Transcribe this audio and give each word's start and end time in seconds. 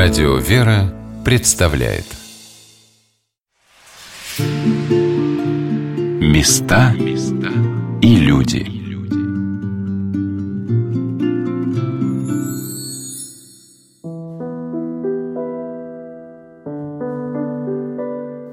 Радио 0.00 0.36
«Вера» 0.36 0.94
представляет 1.24 2.04
Места 6.20 6.94
и 8.00 8.14
люди 8.14 8.64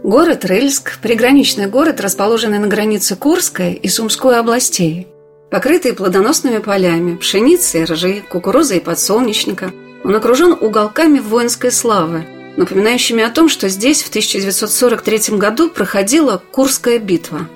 Город 0.01 0.45
Рыльск– 0.45 0.97
приграничный 1.03 1.67
город, 1.67 2.01
расположенный 2.01 2.57
на 2.57 2.65
границе 2.65 3.15
Курской 3.15 3.73
и 3.73 3.87
Сумской 3.87 4.39
областей. 4.39 5.07
Покрытый 5.51 5.93
плодоносными 5.93 6.57
полями, 6.57 7.15
пшеницей, 7.15 7.83
ржи, 7.83 8.23
кукурузой 8.27 8.77
и 8.77 8.83
подсолнечника– 8.83 9.71
он 10.05 10.15
окружен 10.15 10.55
уголками 10.61 11.17
воинской 11.17 11.71
славы, 11.71 12.25
напоминающими 12.57 13.23
о 13.23 13.31
том, 13.31 13.49
что 13.49 13.67
здесь 13.69 14.03
в 14.03 14.09
1943 14.09 15.35
году 15.37 15.67
проходила 15.67 16.41
Курская 16.51 16.99
битва. 16.99 17.49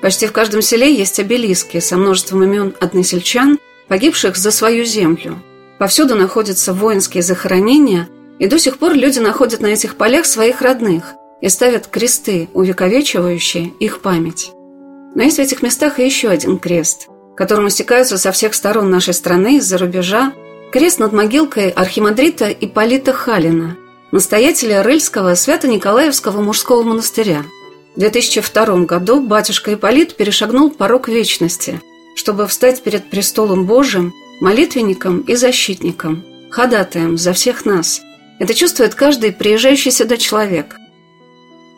Почти 0.00 0.28
в 0.28 0.32
каждом 0.32 0.62
селе 0.62 0.94
есть 0.94 1.18
обелиски 1.18 1.80
со 1.80 1.96
множеством 1.96 2.44
имен 2.44 2.74
односельчан, 2.80 3.58
погибших 3.88 4.36
за 4.36 4.52
свою 4.52 4.84
землю. 4.84 5.42
Повсюду 5.80 6.14
находятся 6.14 6.72
воинские 6.72 7.24
захоронения, 7.24 8.08
и 8.38 8.46
до 8.46 8.58
сих 8.60 8.78
пор 8.78 8.94
люди 8.94 9.18
находят 9.18 9.60
на 9.60 9.66
этих 9.66 9.96
полях 9.96 10.26
своих 10.26 10.62
родных 10.62 11.14
и 11.40 11.48
ставят 11.48 11.88
кресты, 11.88 12.48
увековечивающие 12.54 13.72
их 13.80 14.00
память. 14.00 14.52
Но 15.16 15.24
есть 15.24 15.38
в 15.38 15.40
этих 15.40 15.60
местах 15.60 15.98
и 15.98 16.04
еще 16.04 16.28
один 16.28 16.60
крест, 16.60 17.08
которому 17.36 17.68
стекаются 17.68 18.16
со 18.16 18.30
всех 18.30 18.54
сторон 18.54 18.90
нашей 18.90 19.12
страны 19.12 19.56
из-за 19.56 19.76
рубежа 19.76 20.32
Крест 20.72 20.98
над 20.98 21.12
могилкой 21.12 21.70
архимандрита 21.70 22.48
Ипполита 22.50 23.12
Халина, 23.12 23.76
настоятеля 24.10 24.82
Рыльского 24.82 25.34
Свято-Николаевского 25.34 26.42
мужского 26.42 26.82
монастыря. 26.82 27.44
В 27.94 28.00
2002 28.00 28.84
году 28.84 29.20
батюшка 29.20 29.74
Ипполит 29.74 30.16
перешагнул 30.16 30.70
порог 30.70 31.08
вечности, 31.08 31.80
чтобы 32.16 32.46
встать 32.46 32.82
перед 32.82 33.08
престолом 33.08 33.64
Божиим, 33.64 34.12
молитвенником 34.40 35.20
и 35.20 35.36
защитником, 35.36 36.24
ходатаем 36.50 37.16
за 37.16 37.32
всех 37.32 37.64
нас. 37.64 38.02
Это 38.40 38.52
чувствует 38.52 38.94
каждый 38.94 39.32
приезжающий 39.32 39.92
сюда 39.92 40.16
человек. 40.16 40.76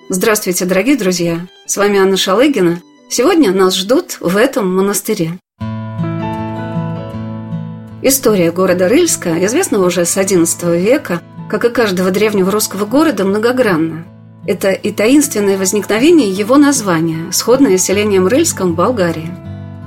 Здравствуйте, 0.09 0.65
дорогие 0.65 0.97
друзья! 0.97 1.47
С 1.67 1.77
вами 1.77 1.99
Анна 1.99 2.17
Шалыгина. 2.17 2.83
Сегодня 3.11 3.53
нас 3.53 3.77
ждут 3.77 4.17
в 4.21 4.37
этом 4.37 4.75
монастыре. 4.75 5.39
История 8.01 8.53
города 8.53 8.89
Рыльска, 8.89 9.45
известного 9.45 9.87
уже 9.87 10.05
с 10.05 10.17
XI 10.17 10.81
века, 10.81 11.21
как 11.51 11.65
и 11.65 11.69
каждого 11.69 12.13
древнего 12.13 12.53
русского 12.53 12.87
города, 12.87 13.25
многогранна. 13.25 14.05
Это 14.47 14.71
и 14.71 14.93
таинственное 14.93 15.59
возникновение 15.59 16.31
его 16.31 16.59
названия, 16.59 17.33
сходное 17.33 17.77
с 17.77 17.83
селением 17.83 18.29
Рыльском 18.29 18.73
в 18.73 18.77
Болгарии. 18.77 19.31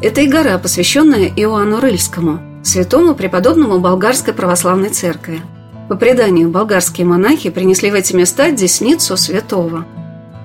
Это 0.02 0.22
и 0.22 0.28
гора, 0.28 0.58
посвященная 0.58 1.32
Иоанну 1.38 1.80
Рыльскому, 1.80 2.42
святому 2.64 3.16
преподобному 3.16 3.80
болгарской 3.80 4.34
православной 4.34 4.90
церкви. 4.90 5.40
По 5.88 5.96
преданию, 5.96 6.50
болгарские 6.50 7.08
монахи 7.08 7.50
принесли 7.50 7.92
в 7.92 7.96
эти 7.96 8.14
места 8.14 8.52
десницу 8.52 9.16
святого. 9.16 9.86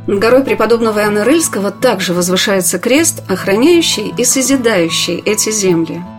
Над 0.06 0.20
горой 0.20 0.44
преподобного 0.44 1.00
Иоанна 1.00 1.24
Рыльского 1.24 1.72
также 1.72 2.14
возвышается 2.14 2.78
крест, 2.78 3.24
охраняющий 3.28 4.14
и 4.16 4.24
созидающий 4.24 5.16
эти 5.16 5.50
земли– 5.50 6.00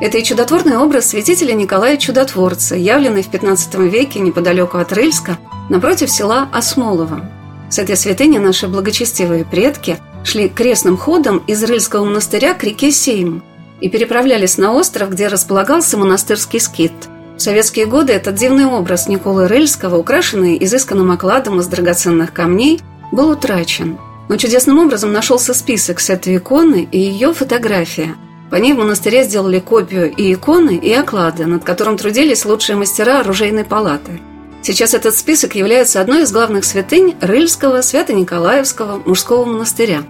это 0.00 0.18
и 0.18 0.24
чудотворный 0.24 0.76
образ 0.76 1.08
святителя 1.08 1.54
Николая 1.54 1.96
Чудотворца, 1.96 2.76
явленный 2.76 3.22
в 3.22 3.30
XV 3.30 3.88
веке 3.88 4.20
неподалеку 4.20 4.76
от 4.78 4.92
Рыльска, 4.92 5.38
напротив 5.70 6.10
села 6.10 6.48
Осмолово. 6.52 7.30
С 7.70 7.78
этой 7.78 7.96
святыни 7.96 8.38
наши 8.38 8.68
благочестивые 8.68 9.44
предки 9.44 9.98
шли 10.22 10.48
крестным 10.48 10.96
ходом 10.98 11.38
из 11.46 11.64
Рыльского 11.64 12.04
монастыря 12.04 12.52
к 12.52 12.62
реке 12.62 12.90
Сейм 12.90 13.42
и 13.80 13.88
переправлялись 13.88 14.58
на 14.58 14.72
остров, 14.72 15.10
где 15.10 15.28
располагался 15.28 15.96
монастырский 15.96 16.60
скит. 16.60 16.92
В 17.36 17.40
советские 17.40 17.86
годы 17.86 18.12
этот 18.12 18.34
дивный 18.34 18.66
образ 18.66 19.08
Николы 19.08 19.48
Рыльского, 19.48 19.96
украшенный 19.96 20.62
изысканным 20.62 21.10
окладом 21.10 21.60
из 21.60 21.66
драгоценных 21.68 22.32
камней, 22.32 22.80
был 23.12 23.30
утрачен. 23.30 23.98
Но 24.28 24.36
чудесным 24.36 24.78
образом 24.78 25.12
нашелся 25.12 25.54
список 25.54 26.00
с 26.00 26.10
этой 26.10 26.36
иконы 26.36 26.86
и 26.90 26.98
ее 26.98 27.32
фотография– 27.32 28.14
по 28.50 28.56
ней 28.56 28.72
в 28.72 28.78
монастыре 28.78 29.24
сделали 29.24 29.58
копию 29.58 30.12
и 30.12 30.32
иконы, 30.32 30.76
и 30.76 30.92
оклады, 30.92 31.46
над 31.46 31.64
которым 31.64 31.96
трудились 31.96 32.44
лучшие 32.44 32.76
мастера 32.76 33.20
оружейной 33.20 33.64
палаты. 33.64 34.20
Сейчас 34.62 34.94
этот 34.94 35.14
список 35.14 35.54
является 35.54 36.00
одной 36.00 36.22
из 36.22 36.32
главных 36.32 36.64
святынь 36.64 37.16
Рыльского 37.20 37.82
Свято-Николаевского 37.82 39.00
мужского 39.04 39.44
монастыря. 39.44 40.02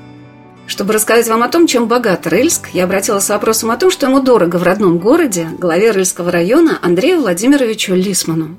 Чтобы 0.67 0.95
рассказать 0.95 1.29
вам 1.29 1.43
о 1.43 1.49
том, 1.49 1.67
чем 1.67 1.87
богат 1.87 2.27
Рыльск, 2.27 2.71
я 2.73 2.85
обратилась 2.85 3.25
с 3.25 3.29
вопросом 3.29 3.71
о 3.71 3.77
том, 3.77 3.91
что 3.91 4.07
ему 4.07 4.21
дорого 4.21 4.57
в 4.57 4.63
родном 4.63 4.99
городе, 4.99 5.49
главе 5.59 5.91
Рыльского 5.91 6.31
района 6.31 6.79
Андрею 6.83 7.21
Владимировичу 7.21 7.95
Лисману. 7.95 8.59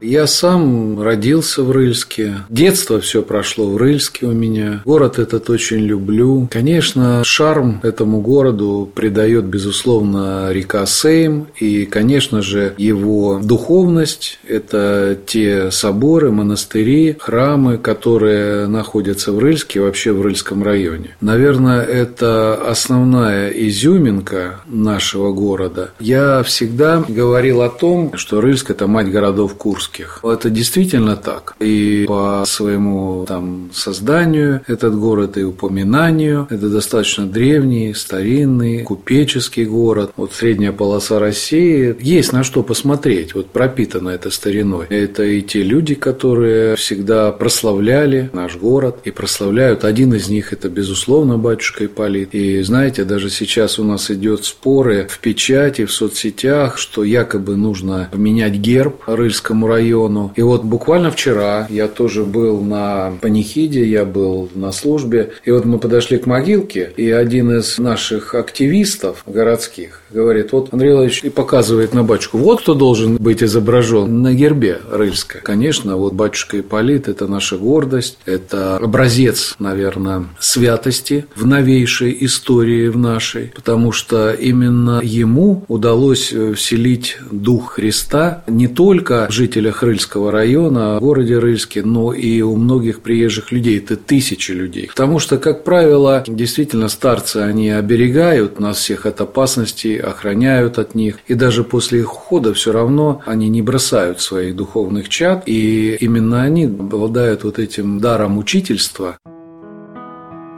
Я 0.00 0.26
сам 0.26 1.00
родился 1.00 1.62
в 1.62 1.70
Рыльске. 1.70 2.34
Детство 2.50 3.00
все 3.00 3.22
прошло 3.22 3.66
в 3.66 3.78
Рыльске 3.78 4.26
у 4.26 4.32
меня. 4.32 4.82
Город 4.84 5.18
этот 5.18 5.48
очень 5.48 5.78
люблю. 5.78 6.48
Конечно, 6.50 7.24
шарм 7.24 7.80
этому 7.82 8.20
городу 8.20 8.90
придает, 8.94 9.46
безусловно, 9.46 10.52
река 10.52 10.84
Сейм. 10.84 11.46
И, 11.58 11.86
конечно 11.86 12.42
же, 12.42 12.74
его 12.76 13.40
духовность– 13.42 14.38
это 14.46 15.18
те 15.26 15.70
соборы, 15.70 16.30
монастыри, 16.30 17.16
храмы, 17.18 17.78
которые 17.78 18.66
находятся 18.66 19.32
в 19.32 19.38
Рыльске, 19.38 19.80
вообще 19.80 20.12
в 20.12 20.20
Рыльском 20.20 20.62
районе. 20.62 21.16
Наверное, 21.22 21.80
это 21.82 22.54
основная 22.54 23.48
изюминка 23.48 24.60
нашего 24.66 25.32
города. 25.32 25.92
Я 26.00 26.42
всегда 26.42 27.02
говорил 27.08 27.62
о 27.62 27.70
том, 27.70 28.12
что 28.16 28.42
Рыльск– 28.42 28.70
это 28.72 28.86
мать 28.86 29.10
городов 29.10 29.54
Курс 29.54 29.85
русских. 29.86 30.20
Это 30.22 30.50
действительно 30.50 31.16
так. 31.16 31.54
И 31.60 32.04
по 32.06 32.44
своему 32.46 33.24
там 33.26 33.70
созданию 33.72 34.62
этот 34.66 34.98
город 34.98 35.36
и 35.38 35.42
упоминанию, 35.42 36.46
это 36.50 36.68
достаточно 36.68 37.26
древний, 37.26 37.94
старинный, 37.94 38.82
купеческий 38.82 39.64
город. 39.64 40.12
Вот 40.16 40.32
средняя 40.32 40.72
полоса 40.72 41.18
России, 41.18 41.96
есть 42.00 42.32
на 42.32 42.44
что 42.44 42.62
посмотреть, 42.62 43.34
вот 43.34 43.50
пропитано 43.50 44.10
это 44.10 44.30
стариной. 44.30 44.86
Это 44.88 45.22
и 45.22 45.42
те 45.42 45.62
люди, 45.62 45.94
которые 45.94 46.76
всегда 46.76 47.32
прославляли 47.32 48.30
наш 48.32 48.56
город 48.56 48.98
и 49.04 49.10
прославляют. 49.10 49.84
Один 49.84 50.14
из 50.14 50.28
них 50.28 50.52
это, 50.52 50.68
безусловно, 50.68 51.38
батюшка 51.38 51.86
Ипполит. 51.86 52.34
И 52.34 52.62
знаете, 52.62 53.04
даже 53.04 53.30
сейчас 53.30 53.78
у 53.78 53.84
нас 53.84 54.10
идет 54.10 54.44
споры 54.44 55.06
в 55.08 55.18
печати, 55.18 55.84
в 55.84 55.92
соцсетях, 55.92 56.78
что 56.78 57.04
якобы 57.04 57.56
нужно 57.56 58.08
поменять 58.12 58.54
герб 58.54 59.02
Рыльскому 59.06 59.66
району 59.66 59.75
району. 59.76 60.32
И 60.36 60.42
вот 60.42 60.64
буквально 60.64 61.10
вчера 61.10 61.66
я 61.70 61.86
тоже 61.88 62.24
был 62.24 62.60
на 62.60 63.12
панихиде, 63.20 63.84
я 63.84 64.04
был 64.04 64.48
на 64.54 64.72
службе, 64.72 65.32
и 65.44 65.50
вот 65.50 65.64
мы 65.64 65.78
подошли 65.78 66.18
к 66.18 66.26
могилке, 66.26 66.92
и 66.96 67.10
один 67.10 67.50
из 67.58 67.78
наших 67.78 68.34
активистов 68.34 69.22
городских 69.26 70.00
говорит, 70.10 70.52
вот 70.52 70.72
Андрей 70.72 70.92
Владимирович 70.92 71.24
и 71.24 71.30
показывает 71.30 71.92
на 71.94 72.02
батюшку, 72.02 72.38
вот 72.38 72.62
кто 72.62 72.74
должен 72.74 73.16
быть 73.16 73.42
изображен 73.42 74.22
на 74.22 74.32
гербе 74.32 74.80
Рыльска. 74.90 75.40
Конечно, 75.42 75.96
вот 75.96 76.14
батюшка 76.14 76.60
Ипполит– 76.60 77.08
это 77.12 77.26
наша 77.26 77.58
гордость, 77.58 78.18
это 78.24 78.76
образец, 78.76 79.56
наверное, 79.58 80.24
святости 80.38 81.26
в 81.36 81.46
новейшей 81.46 82.16
истории 82.20 82.88
в 82.88 82.96
нашей, 82.96 83.52
потому 83.54 83.92
что 83.92 84.32
именно 84.32 85.00
ему 85.02 85.64
удалось 85.68 86.32
вселить 86.54 87.18
дух 87.30 87.74
Христа 87.74 88.44
не 88.46 88.68
только 88.68 89.26
жителям 89.30 89.65
жителях 89.66 89.82
Рыльского 89.82 90.30
района, 90.30 90.96
в 90.96 91.00
городе 91.00 91.38
Рыльске, 91.38 91.82
но 91.82 92.12
и 92.12 92.40
у 92.42 92.56
многих 92.56 93.00
приезжих 93.00 93.52
людей. 93.52 93.78
Это 93.78 93.96
тысячи 93.96 94.52
людей. 94.52 94.88
Потому 94.88 95.18
что, 95.18 95.38
как 95.38 95.64
правило, 95.64 96.24
действительно 96.26 96.88
старцы, 96.88 97.38
они 97.38 97.70
оберегают 97.70 98.60
нас 98.60 98.78
всех 98.78 99.06
от 99.06 99.20
опасностей, 99.20 99.96
охраняют 99.96 100.78
от 100.78 100.94
них. 100.94 101.18
И 101.26 101.34
даже 101.34 101.64
после 101.64 102.00
их 102.00 102.12
ухода 102.12 102.54
все 102.54 102.72
равно 102.72 103.22
они 103.26 103.48
не 103.48 103.62
бросают 103.62 104.20
своих 104.20 104.54
духовных 104.54 105.08
чад. 105.08 105.42
И 105.46 105.96
именно 106.00 106.42
они 106.42 106.64
обладают 106.64 107.44
вот 107.44 107.58
этим 107.58 107.98
даром 107.98 108.38
учительства. 108.38 109.18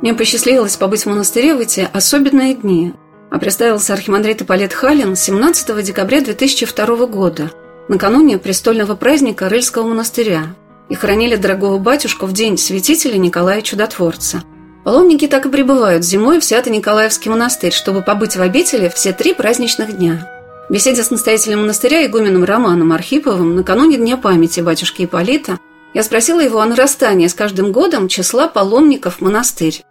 Мне 0.03 0.15
посчастливилось 0.15 0.77
побыть 0.77 1.03
в 1.03 1.07
монастыре 1.07 1.55
в 1.55 1.61
эти 1.61 1.89
особенные 1.93 2.55
дни. 2.55 2.93
А 3.31 3.39
представился 3.39 3.93
архимандрит 3.93 4.43
Ипполит 4.43 4.73
Халин 4.73 5.15
17 5.17 5.85
декабря 5.85 6.21
2002 6.21 7.07
года– 7.07 7.51
накануне 7.89 8.39
престольного 8.39 8.95
праздника 8.95 9.49
Рыльского 9.49 9.87
монастыря 9.89 10.55
и 10.89 10.95
хранили 10.95 11.37
дорогого 11.37 11.79
батюшку 11.79 12.27
в 12.27 12.33
день 12.33 12.57
святителя 12.59 13.17
Николая 13.17 13.63
Чудотворца. 13.63 14.43
Паломники 14.85 15.27
так 15.27 15.47
и 15.47 15.51
прибывают 15.51 16.05
зимой 16.05 16.41
в 16.41 16.45
Свято-Николаевский 16.45 17.31
монастырь, 17.31 17.73
чтобы 17.73 18.03
побыть 18.03 18.37
в 18.37 18.41
обители 18.41 18.91
все 18.95 19.13
три 19.13 19.35
праздничных 19.35 19.97
дня. 19.99 20.31
В 20.69 20.73
беседе 20.73 21.03
с 21.03 21.11
настоятелем 21.11 21.61
монастыря 21.61 22.07
игуменом 22.07 22.45
Романом 22.45 22.93
Архиповым 22.93 23.57
накануне 23.57 23.97
Дня 23.97 24.17
памяти 24.17 24.61
батюшки 24.61 25.05
Ипполита 25.05 25.59
я 25.95 26.03
спросила 26.03 26.41
его 26.41 26.61
о 26.61 26.67
нарастании 26.67 27.27
с 27.27 27.35
каждым 27.35 27.73
годом 27.73 28.09
числа 28.09 28.49
паломников 28.49 29.17
в 29.17 29.21
монастырь. 29.23 29.83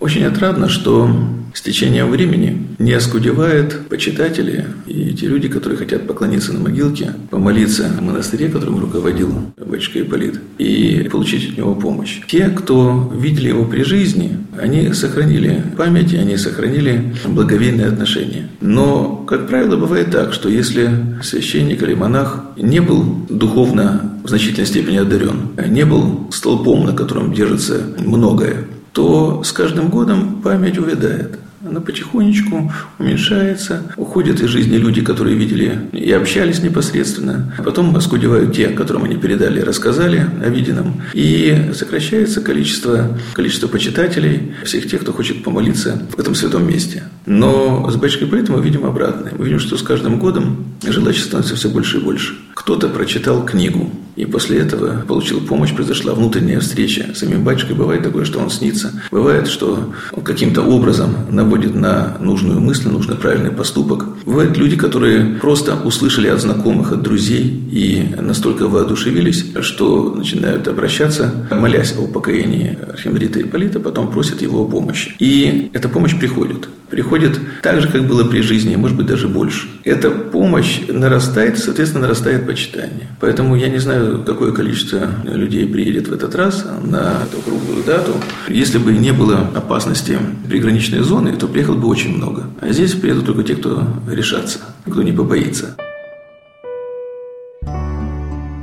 Очень 0.00 0.24
отрадно, 0.24 0.68
что 0.68 1.08
с 1.54 1.62
течением 1.62 2.10
времени 2.10 2.66
не 2.78 2.92
оскудевают 2.92 3.88
почитатели 3.88 4.66
и 4.86 5.14
те 5.14 5.26
люди, 5.26 5.48
которые 5.48 5.78
хотят 5.78 6.06
поклониться 6.06 6.52
на 6.52 6.58
могилке, 6.58 7.12
помолиться 7.30 7.84
в 7.84 8.02
монастыре, 8.02 8.48
которым 8.48 8.80
руководил 8.80 9.32
батюшка 9.56 10.00
Ипполит, 10.00 10.40
и 10.58 11.08
получить 11.10 11.52
от 11.52 11.56
него 11.56 11.74
помощь. 11.76 12.20
Те, 12.28 12.48
кто 12.48 13.12
видели 13.16 13.48
его 13.48 13.64
при 13.64 13.82
жизни, 13.82 14.36
они 14.60 14.92
сохранили 14.92 15.62
память, 15.76 16.12
они 16.12 16.36
сохранили 16.36 17.14
благовейные 17.24 17.86
отношения. 17.86 18.48
Но, 18.60 19.24
как 19.26 19.46
правило, 19.48 19.76
бывает 19.76 20.10
так, 20.10 20.32
что 20.32 20.48
если 20.48 20.90
священник 21.22 21.82
или 21.82 21.94
монах 21.94 22.44
не 22.56 22.80
был 22.80 23.26
духовно 23.30 24.18
в 24.24 24.28
значительной 24.28 24.66
степени 24.66 24.96
одарен, 24.96 25.50
не 25.68 25.84
был 25.84 26.28
столпом, 26.32 26.84
на 26.84 26.92
котором 26.92 27.32
держится 27.32 27.80
многое, 27.98 28.64
то 28.94 29.42
с 29.42 29.52
каждым 29.52 29.88
годом 29.90 30.40
память 30.40 30.78
увядает 30.78 31.38
она 31.66 31.80
потихонечку 31.80 32.70
уменьшается. 32.98 33.82
Уходят 33.96 34.40
из 34.40 34.48
жизни 34.48 34.76
люди, 34.76 35.00
которые 35.00 35.36
видели 35.36 35.80
и 35.92 36.12
общались 36.12 36.62
непосредственно. 36.62 37.54
Потом 37.64 37.96
оскудевают 37.96 38.54
те, 38.54 38.68
которым 38.68 39.04
они 39.04 39.16
передали 39.16 39.60
и 39.60 39.64
рассказали 39.64 40.26
о 40.44 40.48
виденном. 40.48 41.00
И 41.14 41.70
сокращается 41.74 42.40
количество, 42.42 43.18
количество 43.32 43.66
почитателей, 43.66 44.52
всех 44.64 44.88
тех, 44.88 45.00
кто 45.00 45.12
хочет 45.12 45.42
помолиться 45.42 46.02
в 46.14 46.20
этом 46.20 46.34
святом 46.34 46.68
месте. 46.68 47.04
Но 47.26 47.90
с 47.90 47.96
батюшкой 47.96 48.28
Политом 48.28 48.56
мы 48.56 48.62
видим 48.62 48.84
обратное. 48.84 49.32
Мы 49.36 49.44
видим, 49.44 49.58
что 49.58 49.76
с 49.76 49.82
каждым 49.82 50.18
годом 50.18 50.66
желающих 50.82 51.24
становится 51.24 51.56
все 51.56 51.68
больше 51.70 51.98
и 51.98 52.00
больше. 52.00 52.34
Кто-то 52.54 52.88
прочитал 52.88 53.44
книгу, 53.44 53.90
и 54.16 54.24
после 54.26 54.58
этого 54.58 55.02
получил 55.06 55.40
помощь, 55.40 55.72
произошла 55.74 56.14
внутренняя 56.14 56.60
встреча 56.60 57.06
с 57.14 57.18
самим 57.18 57.42
батюшкой. 57.42 57.74
Бывает 57.74 58.02
такое, 58.02 58.24
что 58.24 58.38
он 58.38 58.50
снится. 58.50 58.92
Бывает, 59.10 59.48
что 59.48 59.92
он 60.12 60.22
каким-то 60.22 60.62
образом 60.62 61.14
наводит 61.30 61.74
на 61.74 62.16
нужную 62.20 62.60
мысль, 62.60 62.88
нужный 62.88 63.16
правильный 63.16 63.50
поступок. 63.50 64.06
Бывают 64.24 64.56
люди, 64.56 64.76
которые 64.76 65.36
просто 65.40 65.74
услышали 65.84 66.28
от 66.28 66.40
знакомых, 66.40 66.92
от 66.92 67.02
друзей 67.02 67.42
и 67.72 68.14
настолько 68.20 68.68
воодушевились, 68.68 69.46
что 69.60 70.14
начинают 70.14 70.68
обращаться, 70.68 71.48
молясь 71.50 71.94
о 71.98 72.06
покаянии 72.06 72.78
архимандрита 72.88 73.40
Ипполита, 73.40 73.80
потом 73.80 74.12
просят 74.12 74.42
его 74.42 74.62
о 74.62 74.66
помощи. 74.66 75.14
И 75.18 75.70
эта 75.72 75.88
помощь 75.88 76.16
приходит. 76.18 76.68
Приходит 76.90 77.40
так 77.62 77.80
же, 77.80 77.88
как 77.88 78.06
было 78.06 78.22
при 78.24 78.40
жизни, 78.40 78.76
может 78.76 78.96
быть, 78.96 79.06
даже 79.06 79.26
больше. 79.26 79.66
Эта 79.82 80.10
помощь 80.10 80.82
нарастает, 80.86 81.58
соответственно, 81.58 82.02
нарастает 82.02 82.43
почитание. 82.44 83.08
Поэтому 83.20 83.56
я 83.56 83.68
не 83.68 83.78
знаю, 83.78 84.22
какое 84.24 84.52
количество 84.52 85.08
людей 85.24 85.66
приедет 85.66 86.08
в 86.08 86.12
этот 86.12 86.34
раз 86.34 86.64
на 86.82 87.22
эту 87.24 87.42
круглую 87.42 87.82
дату. 87.84 88.12
Если 88.48 88.78
бы 88.78 88.92
не 88.92 89.12
было 89.12 89.38
опасности 89.54 90.18
приграничной 90.48 91.00
зоны, 91.00 91.36
то 91.36 91.48
приехало 91.48 91.76
бы 91.76 91.88
очень 91.88 92.16
много. 92.16 92.44
А 92.60 92.70
здесь 92.72 92.92
приедут 92.92 93.26
только 93.26 93.42
те, 93.42 93.56
кто 93.56 93.86
решатся, 94.10 94.60
кто 94.86 95.02
не 95.02 95.12
побоится. 95.12 95.76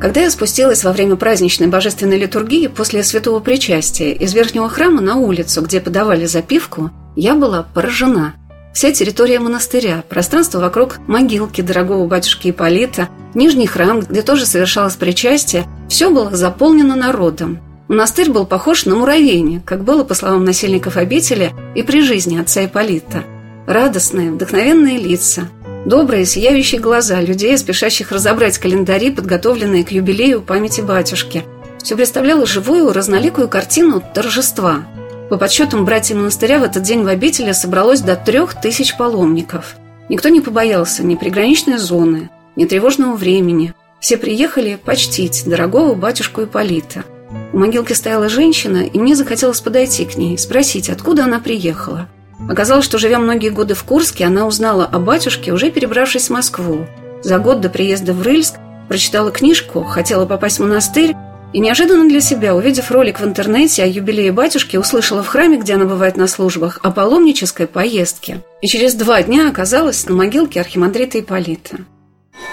Когда 0.02 0.22
я 0.22 0.32
спустилась 0.32 0.84
во 0.84 0.94
время 0.94 1.16
праздничной 1.16 1.68
божественной 1.68 2.18
литургии 2.18 2.66
после 2.66 3.04
святого 3.04 3.40
причастия 3.40 4.14
из 4.14 4.34
верхнего 4.34 4.68
храма 4.68 5.00
на 5.00 5.18
улицу, 5.18 5.62
где 5.62 5.80
подавали 5.80 6.26
запивку, 6.26 6.90
я 7.16 7.36
была 7.36 7.62
поражена– 7.62 8.34
Вся 8.74 8.94
территория 8.94 9.40
монастыря, 9.40 10.04
пространство 10.08 10.60
вокруг 10.60 11.00
могилки 11.08 11.62
дорогого 11.62 12.08
батюшки 12.08 12.52
Ипполита, 12.52 13.10
нижний 13.34 13.68
храм, 13.68 14.00
где 14.00 14.22
тоже 14.22 14.46
совершалось 14.46 14.96
причастие, 14.96 15.66
все 15.90 16.10
было 16.10 16.34
заполнено 16.36 16.96
народом. 16.96 17.60
Монастырь 17.90 18.32
был 18.32 18.46
похож 18.46 18.86
на 18.86 18.96
муравейник, 18.96 19.66
как 19.66 19.84
было, 19.84 20.06
по 20.06 20.14
словам 20.14 20.46
насельников 20.46 20.96
обители, 20.96 21.52
и 21.76 21.84
при 21.84 22.02
жизни 22.02 22.40
отца 22.40 22.64
Ипполита. 22.64 23.26
Радостные, 23.68 24.32
вдохновенные 24.32 24.98
лица, 24.98 25.50
добрые, 25.86 26.26
сияющие 26.26 26.80
глаза 26.80 27.20
людей, 27.20 27.58
спешащих 27.58 28.14
разобрать 28.14 28.58
календари, 28.58 29.12
подготовленные 29.12 29.84
к 29.84 29.92
юбилею 29.92 30.42
памяти 30.42 30.80
батюшки. 30.80 31.44
Все 31.84 31.98
представляло 31.98 32.46
живую, 32.46 32.94
разноликую 32.94 33.50
картину 33.50 34.02
торжества– 34.14 34.86
по 35.32 35.38
подсчетам 35.38 35.86
братьев 35.86 36.18
монастыря 36.18 36.60
в 36.60 36.64
этот 36.64 36.84
день 36.84 37.04
в 37.04 37.08
обители 37.08 37.54
собралось 37.54 38.02
до 38.02 38.18
трех 38.18 38.54
тысяч 38.54 38.98
паломников. 38.98 39.78
Никто 40.10 40.28
не 40.28 40.42
побоялся 40.42 41.04
ни 41.06 41.16
приграничной 41.16 41.78
зоны, 41.78 42.30
ни 42.58 42.66
тревожного 42.66 43.16
времени. 43.16 43.74
Все 44.02 44.18
приехали 44.18 44.78
почтить 44.84 45.44
дорогого 45.46 45.94
батюшку 45.94 46.44
Ипполита. 46.44 47.06
У 47.54 47.60
могилки 47.60 47.94
стояла 47.94 48.28
женщина, 48.28 48.80
и 48.80 49.00
мне 49.00 49.16
захотелось 49.16 49.62
подойти 49.62 50.04
к 50.04 50.18
ней, 50.18 50.38
спросить, 50.38 50.90
откуда 50.90 51.24
она 51.24 51.40
приехала. 51.40 52.10
Оказалось, 52.50 52.84
что, 52.84 52.98
живя 52.98 53.18
многие 53.18 53.52
годы 53.52 53.74
в 53.74 53.86
Курске, 53.86 54.26
она 54.26 54.46
узнала 54.46 54.84
о 54.84 55.00
батюшке, 55.00 55.54
уже 55.54 55.72
перебравшись 55.72 56.28
в 56.28 56.32
Москву. 56.32 56.88
За 57.24 57.40
год 57.40 57.62
до 57.62 57.70
приезда 57.70 58.12
в 58.12 58.22
Рыльск 58.22 58.56
прочитала 58.90 59.32
книжку, 59.32 59.86
хотела 59.86 60.26
попасть 60.26 60.60
в 60.60 60.64
монастырь, 60.64 61.16
и 61.54 61.60
неожиданно 61.60 62.08
для 62.08 62.22
себя, 62.22 62.56
увидев 62.56 62.92
ролик 62.92 63.20
в 63.20 63.26
интернете 63.26 63.84
о 63.84 63.88
юбилее 63.88 64.32
батюшки, 64.32 64.78
услышала 64.78 65.22
в 65.22 65.28
храме, 65.28 65.58
где 65.58 65.76
она 65.76 65.86
бывает 65.86 66.16
на 66.16 66.28
службах, 66.28 66.80
о 66.84 66.92
паломнической 66.92 67.68
поездке. 67.68 68.42
И 68.62 68.68
через 68.68 68.94
два 68.94 69.22
дня 69.22 69.50
оказалась 69.50 70.08
на 70.08 70.16
могилке 70.16 70.62
архимандрита 70.62 71.20
Ипполита. 71.20 71.78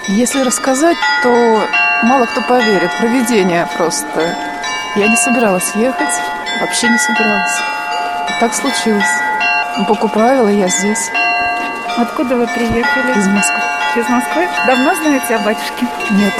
Если 0.07 0.41
рассказать, 0.41 0.97
то 1.23 1.63
мало 2.03 2.25
кто 2.25 2.41
поверит. 2.41 2.89
Проведение 2.99 3.67
просто. 3.77 4.35
Я 4.95 5.07
не 5.07 5.15
собиралась 5.15 5.71
ехать, 5.75 6.13
вообще 6.59 6.89
не 6.89 6.97
собиралась. 6.97 7.57
Так 8.39 8.53
случилось. 8.53 9.05
Но 9.77 9.85
по 9.85 10.07
правила 10.07 10.49
я 10.49 10.67
здесь. 10.67 11.09
Откуда 11.97 12.35
вы 12.35 12.47
приехали? 12.47 13.17
Из 13.17 13.27
Москвы. 13.27 13.61
Из 13.95 14.09
Москвы? 14.09 14.47
Давно 14.67 14.95
знаете 14.95 15.35
о 15.35 15.39
батюшке? 15.39 15.87
Нет. 16.11 16.33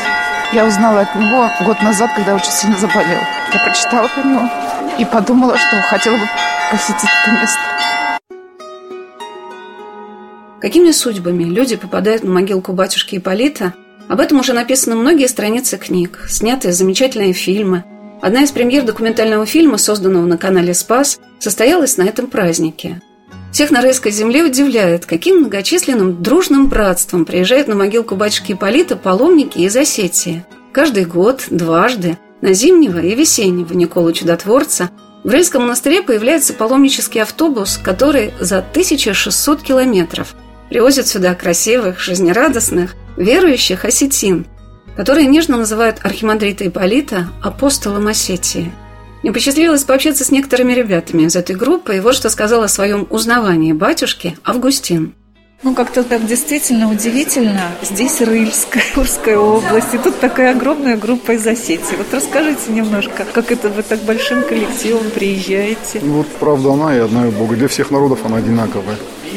Я 0.51 0.65
узнала 0.65 1.01
от 1.01 1.15
него 1.15 1.47
год 1.63 1.79
назад, 1.83 2.09
когда 2.15 2.33
очень 2.35 2.51
сильно 2.51 2.75
заболел. 2.75 3.19
Я 3.53 3.59
прочитала 3.63 4.07
про 4.07 4.23
него 4.23 4.49
и 4.97 5.05
подумала, 5.05 5.55
что 5.55 5.79
хотела 5.83 6.17
бы 6.17 6.27
посетить 6.71 7.09
это 7.23 7.31
место. 7.31 7.59
Какими 10.59 10.91
судьбами 10.91 11.43
люди 11.43 11.75
попадают 11.75 12.23
на 12.23 12.31
могилку 12.31 12.73
батюшки 12.73 13.17
Ипполита, 13.17 13.75
об 14.09 14.19
этом 14.19 14.39
уже 14.39 14.53
написано 14.53 14.95
многие 14.95 15.27
страницы 15.27 15.77
книг, 15.77 16.25
сняты 16.27 16.71
замечательные 16.71 17.33
фильмы. 17.33 17.83
Одна 18.19 18.41
из 18.41 18.49
премьер 18.49 18.83
документального 18.83 19.45
фильма, 19.45 19.77
созданного 19.77 20.25
на 20.25 20.37
канале 20.37 20.73
«Спас», 20.73 21.19
состоялась 21.37 21.97
на 21.97 22.03
этом 22.03 22.25
празднике. 22.25 23.01
Всех 23.51 23.71
на 23.71 23.81
райской 23.81 24.11
земле 24.11 24.43
удивляет, 24.43 25.05
каким 25.05 25.37
многочисленным 25.39 26.21
дружным 26.21 26.67
братством 26.67 27.25
приезжают 27.25 27.67
на 27.67 27.75
могилку 27.75 28.15
батюшки 28.15 28.53
Ипполита 28.53 28.95
паломники 28.95 29.57
из 29.57 29.75
Осетии. 29.75 30.45
Каждый 30.71 31.05
год, 31.05 31.45
дважды, 31.49 32.17
на 32.41 32.53
зимнего 32.53 32.99
и 32.99 33.15
весеннего 33.15 33.73
Николу 33.73 34.13
Чудотворца 34.13 34.91
в 35.23 35.29
Рыльском 35.29 35.63
монастыре 35.63 36.03
появляется 36.03 36.53
паломнический 36.53 37.19
автобус, 37.19 37.79
который 37.83 38.33
за 38.39 38.59
1600 38.59 39.61
километров 39.63 40.35
привозит 40.69 41.07
сюда 41.07 41.33
красивых, 41.33 41.99
жизнерадостных, 41.99 42.95
верующих 43.17 43.83
осетин, 43.83 44.45
которые 44.95 45.27
нежно 45.27 45.57
называют 45.57 45.97
архимандрита 46.03 46.67
Ипполита 46.67 47.29
апостолом 47.41 48.07
Осетии– 48.07 48.71
мне 49.21 49.33
посчастливилось 49.33 49.83
пообщаться 49.83 50.23
с 50.23 50.31
некоторыми 50.31 50.73
ребятами 50.73 51.23
из 51.23 51.35
этой 51.35 51.55
группы, 51.55 51.97
и 51.97 51.99
вот 51.99 52.15
что 52.15 52.29
сказал 52.29 52.63
о 52.63 52.67
своем 52.67 53.05
узнавании 53.09 53.73
батюшки 53.73 54.37
Августин. 54.43 55.13
Ну, 55.61 55.75
как-то 55.75 56.03
так 56.05 56.25
действительно 56.25 56.89
удивительно. 56.89 57.71
Здесь 57.81 58.21
Рыльская, 58.21 58.81
Курская 58.95 59.37
область, 59.37 59.93
и 59.93 59.97
тут 59.97 60.17
такая 60.21 60.55
огромная 60.55 60.95
группа 60.95 61.33
из 61.33 61.45
Осетии. 61.45 61.97
Вот 61.97 62.13
расскажите 62.13 62.71
немножко, 62.71 63.25
как 63.33 63.51
это 63.51 63.67
вы 63.67 63.83
так 63.83 63.99
большим 64.03 64.41
коллективом 64.43 65.09
приезжаете? 65.13 65.99
Ну, 66.01 66.13
вот 66.13 66.27
правда 66.39 66.71
она 66.71 66.95
и 66.95 66.99
одна 66.99 67.27
и 67.27 67.31
Бога. 67.31 67.57
Для 67.57 67.67
всех 67.67 67.91
народов 67.91 68.19
она 68.23 68.37
одинаковая. 68.37 68.95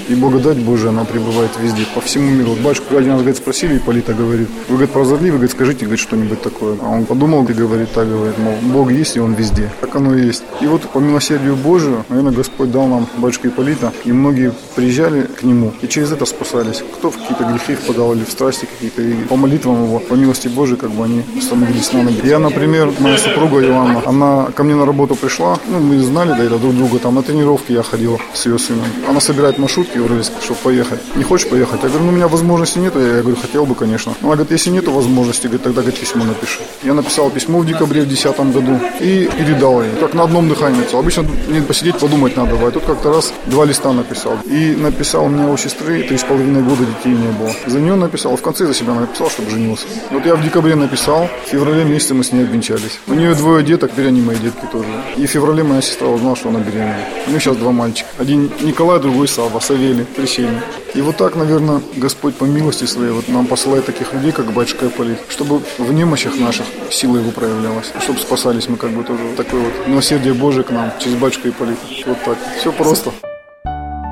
И 0.09 0.15
благодать 0.15 0.59
Божия, 0.59 0.91
она 0.91 1.05
пребывает 1.05 1.51
везде, 1.61 1.83
по 1.95 2.01
всему 2.01 2.31
миру. 2.31 2.51
Вот 2.51 2.61
батюшку 2.61 2.97
один 2.97 3.13
раз, 3.13 3.21
говорит, 3.21 3.37
спросили, 3.37 3.77
Ипполита 3.77 4.15
говорит, 4.15 4.49
вы, 4.69 4.75
говорит, 4.75 4.91
прозорливый, 4.91 5.33
говорит, 5.39 5.53
скажите, 5.53 5.85
говорит, 5.85 6.01
что-нибудь 6.01 6.43
такое. 6.43 6.77
А 6.83 6.89
он 6.89 7.05
подумал 7.05 7.45
и 7.45 7.53
говорит, 7.53 7.93
так, 7.93 8.09
говорит, 8.09 8.39
мол, 8.39 8.55
Бог 8.63 8.91
есть, 8.91 9.17
и 9.17 9.21
Он 9.21 9.35
везде. 9.35 9.71
Так 9.81 9.95
оно 9.97 10.15
и 10.17 10.27
есть. 10.27 10.43
И 10.61 10.67
вот 10.67 10.83
по 10.83 10.99
милосердию 10.99 11.57
Божию, 11.57 12.05
наверное, 12.09 12.33
Господь 12.33 12.71
дал 12.71 12.87
нам 12.87 13.07
батюшка 13.19 13.49
Ипполита, 13.49 13.93
и 14.05 14.13
многие 14.13 14.53
приезжали 14.75 15.23
к 15.23 15.43
Нему, 15.43 15.73
и 15.83 15.89
через 15.89 16.13
это 16.13 16.25
спасались. 16.27 16.83
Кто 16.95 17.11
в 17.11 17.17
какие-то 17.17 17.45
грехи 17.45 17.75
впадал, 17.75 18.15
или 18.15 18.25
в 18.25 18.31
страсти 18.31 18.67
какие-то, 18.67 19.03
и 19.03 19.15
по 19.29 19.37
молитвам 19.37 19.85
Его, 19.85 19.99
по 19.99 20.15
милости 20.15 20.49
Божией, 20.49 20.79
как 20.79 20.91
бы 20.91 21.05
они 21.05 21.23
становились 21.41 21.93
на 21.93 22.03
ноги. 22.03 22.21
Я, 22.25 22.39
например, 22.39 22.93
моя 22.99 23.19
супруга 23.19 23.61
Иоанна, 23.63 24.03
она 24.07 24.47
ко 24.55 24.63
мне 24.65 24.75
на 24.75 24.87
работу 24.87 25.15
пришла, 25.15 25.59
ну, 25.69 25.79
мы 25.79 25.99
знали, 26.01 26.31
да, 26.31 26.45
это 26.45 26.59
друг 26.59 26.75
друга, 26.75 26.99
там 26.99 27.15
на 27.15 27.23
тренировки 27.23 27.73
я 27.73 27.83
ходил 27.83 28.21
с 28.35 28.47
ее 28.47 28.59
сыном. 28.59 28.87
Она 29.09 29.21
собирает 29.21 29.59
маршрут 29.59 29.82
маршрутки 29.83 29.99
в 29.99 30.07
Рыльск, 30.07 30.33
чтобы 30.43 30.61
поехать. 30.63 31.01
Не 31.17 31.25
хочешь 31.25 31.49
поехать? 31.49 31.83
Я 31.83 31.89
говорю, 31.89 32.05
ну 32.05 32.13
у 32.13 32.15
меня 32.15 32.29
возможности 32.29 32.79
нет. 32.79 32.95
Я 32.95 33.21
говорю, 33.23 33.37
хотел 33.37 33.67
бы, 33.67 33.75
конечно. 33.75 34.15
Она 34.23 34.33
говорит, 34.33 34.53
если 34.53 34.71
нет 34.71 34.89
возможности, 34.89 35.47
говорит, 35.47 35.63
тогда 35.63 35.83
говорит, 35.83 36.01
письмо 36.01 36.25
напиши. 36.25 36.61
Я 36.83 36.95
написал 36.95 37.31
письмо 37.31 37.59
в 37.59 37.67
декабре 37.67 38.03
в 38.03 38.09
2010 38.09 38.53
году 38.53 38.81
и 39.01 39.29
передал 39.39 39.83
ей. 39.83 39.91
Как 40.01 40.15
на 40.15 40.25
одном 40.25 40.49
дыхании. 40.49 40.83
Обычно 40.93 41.25
мне 41.49 41.63
посидеть, 41.63 41.99
подумать 41.99 42.37
надо. 42.37 42.57
А 42.67 42.71
тут 42.71 42.85
как-то 42.85 43.13
раз 43.13 43.33
два 43.47 43.65
листа 43.65 43.93
написал. 43.93 44.39
И 44.45 44.77
написал 44.77 45.29
мне 45.29 45.47
у 45.47 45.57
сестры 45.57 46.03
три 46.03 46.17
с 46.17 46.23
половиной 46.23 46.63
года 46.63 46.85
детей 46.85 47.17
не 47.17 47.33
было. 47.33 47.51
За 47.67 47.81
нее 47.81 47.97
написал, 47.97 48.37
в 48.37 48.43
конце 48.43 48.67
за 48.67 48.75
себя 48.75 48.95
написал, 48.95 49.31
чтобы 49.31 49.51
женился. 49.51 49.87
Вот 50.11 50.27
я 50.27 50.35
в 50.35 50.43
декабре 50.43 50.75
написал, 50.75 51.29
в 51.47 51.49
феврале 51.49 51.85
месяце 51.85 52.15
мы 52.15 52.25
с 52.25 52.33
ней 52.33 52.45
обвенчались. 52.45 53.01
У 53.09 53.15
нее 53.15 53.35
двое 53.35 53.65
деток, 53.65 53.91
теперь 53.93 54.09
они 54.09 54.21
мои 54.21 54.37
детки 54.37 54.67
тоже. 54.71 54.89
И 55.17 55.27
в 55.27 55.31
феврале 55.31 55.63
моя 55.63 55.83
сестра 55.83 56.09
узнала, 56.09 56.37
что 56.37 56.49
она 56.51 56.61
беременна. 56.61 56.97
У 57.27 57.31
нее 57.31 57.41
сейчас 57.41 57.57
два 57.57 57.73
мальчика. 57.73 58.09
Один 58.19 58.51
Николай, 58.61 59.01
другой 59.01 59.29
Сава, 59.29 59.49
Савелий, 59.73 60.05
крещение. 60.05 60.61
И 60.95 61.01
вот 61.01 61.17
так, 61.17 61.35
наверное, 61.35 61.81
Господь 61.97 62.35
по 62.35 62.45
милости 62.45 62.85
своей 62.85 63.11
вот 63.11 63.27
нам 63.29 63.47
посылает 63.47 63.87
таких 63.87 64.13
людей, 64.13 64.31
как 64.31 64.53
батюшка 64.53 64.89
Ипполит, 64.89 65.19
чтобы 65.31 65.63
в 65.79 65.93
немощах 65.95 66.37
наших 66.39 66.67
сила 66.91 67.17
его 67.17 67.31
проявлялась, 67.31 67.91
чтобы 68.03 68.19
спасались 68.19 68.69
мы 68.69 68.77
как 68.77 68.91
бы 68.91 69.03
тоже. 69.03 69.23
Такое 69.35 69.63
вот 69.63 69.73
милосердие 69.87 70.35
Божие 70.35 70.65
к 70.65 70.71
нам 70.71 70.93
через 70.99 71.17
батюшка 71.17 71.49
Ипполит. 71.49 71.79
Вот 72.05 72.19
так. 72.23 72.37
Все 72.59 72.71
просто. 72.71 73.13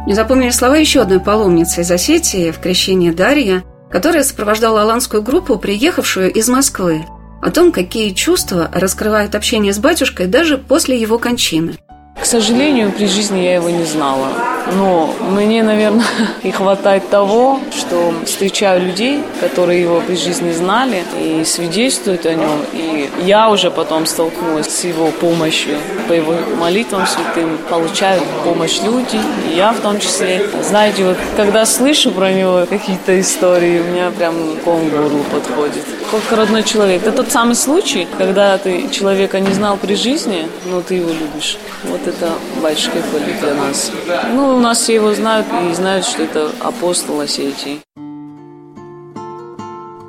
Не 0.06 0.14
запомнили 0.14 0.48
слова 0.48 0.78
еще 0.78 1.02
одной 1.02 1.20
паломницы 1.20 1.82
из 1.82 1.90
Осетии 1.90 2.52
в 2.52 2.58
крещении 2.58 3.10
Дарья, 3.10 3.62
которая 3.90 4.24
сопровождала 4.24 4.80
аланскую 4.80 5.22
группу, 5.22 5.58
приехавшую 5.58 6.32
из 6.32 6.48
Москвы, 6.48 7.04
о 7.42 7.50
том, 7.50 7.70
какие 7.70 8.14
чувства 8.14 8.70
раскрывает 8.72 9.34
общение 9.34 9.74
с 9.74 9.78
батюшкой 9.78 10.24
даже 10.24 10.56
после 10.56 10.98
его 10.98 11.18
кончины. 11.18 11.76
К 12.18 12.24
сожалению, 12.24 12.92
при 12.92 13.06
жизни 13.06 13.40
я 13.40 13.54
его 13.56 13.70
не 13.70 13.84
знала. 13.84 14.28
Но 14.72 15.14
мне, 15.30 15.62
наверное, 15.62 16.04
и 16.42 16.50
хватает 16.50 17.08
того, 17.08 17.60
что 17.76 18.12
встречаю 18.24 18.82
людей, 18.82 19.22
которые 19.40 19.82
его 19.82 20.00
при 20.00 20.16
жизни 20.16 20.52
знали 20.52 21.02
и 21.18 21.44
свидетельствуют 21.44 22.26
о 22.26 22.34
нем. 22.34 22.64
И 22.72 23.10
я 23.24 23.50
уже 23.50 23.70
потом 23.70 24.06
столкнулась 24.06 24.68
с 24.68 24.84
его 24.84 25.08
помощью. 25.08 25.76
По 26.08 26.12
его 26.12 26.34
молитвам 26.58 27.06
святым 27.06 27.58
получают 27.68 28.24
помощь 28.44 28.80
люди, 28.82 29.20
и 29.48 29.56
я 29.56 29.72
в 29.72 29.80
том 29.80 29.98
числе. 29.98 30.46
Знаете, 30.62 31.04
вот 31.04 31.16
когда 31.36 31.64
слышу 31.64 32.10
про 32.10 32.32
него 32.32 32.66
какие-то 32.68 33.18
истории, 33.20 33.80
у 33.80 33.84
меня 33.84 34.10
прям 34.10 34.34
ком 34.64 34.80
в 34.80 34.90
горло 34.90 35.22
подходит. 35.32 35.84
Как 36.10 36.36
родной 36.36 36.62
человек. 36.62 37.02
Это 37.02 37.12
тот 37.12 37.30
самый 37.30 37.54
случай, 37.54 38.06
когда 38.18 38.58
ты 38.58 38.88
человека 38.90 39.38
не 39.40 39.52
знал 39.52 39.76
при 39.76 39.94
жизни, 39.94 40.48
но 40.66 40.82
ты 40.82 40.94
его 40.94 41.10
любишь. 41.10 41.56
Вот 41.84 42.00
это 42.06 42.32
батюшка 42.62 42.98
для 43.40 43.54
нас. 43.54 43.90
Ну, 44.32 44.49
у 44.50 44.58
нас 44.58 44.88
его 44.88 45.14
знают 45.14 45.46
и 45.70 45.74
знают, 45.74 46.04
что 46.04 46.22
это 46.22 46.50
апостол 46.60 47.20
Осетии. 47.20 47.80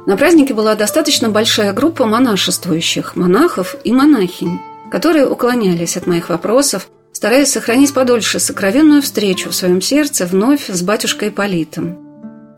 На 0.08 0.18
празднике 0.18 0.54
была 0.54 0.76
достаточно 0.76 1.30
большая 1.30 1.74
группа 1.74 2.06
монашествующих, 2.06 3.16
монахов 3.16 3.76
и 3.84 3.92
монахинь, 3.92 4.60
которые 4.92 5.28
уклонялись 5.28 5.96
от 5.96 6.08
моих 6.08 6.30
вопросов, 6.30 6.88
стараясь 7.14 7.52
сохранить 7.52 7.94
подольше 7.94 8.40
сокровенную 8.40 9.02
встречу 9.02 9.50
в 9.50 9.56
своем 9.56 9.80
сердце 9.82 10.26
вновь 10.26 10.68
с 10.70 10.82
батюшкой 10.82 11.30
Ипполитом. 11.30 11.98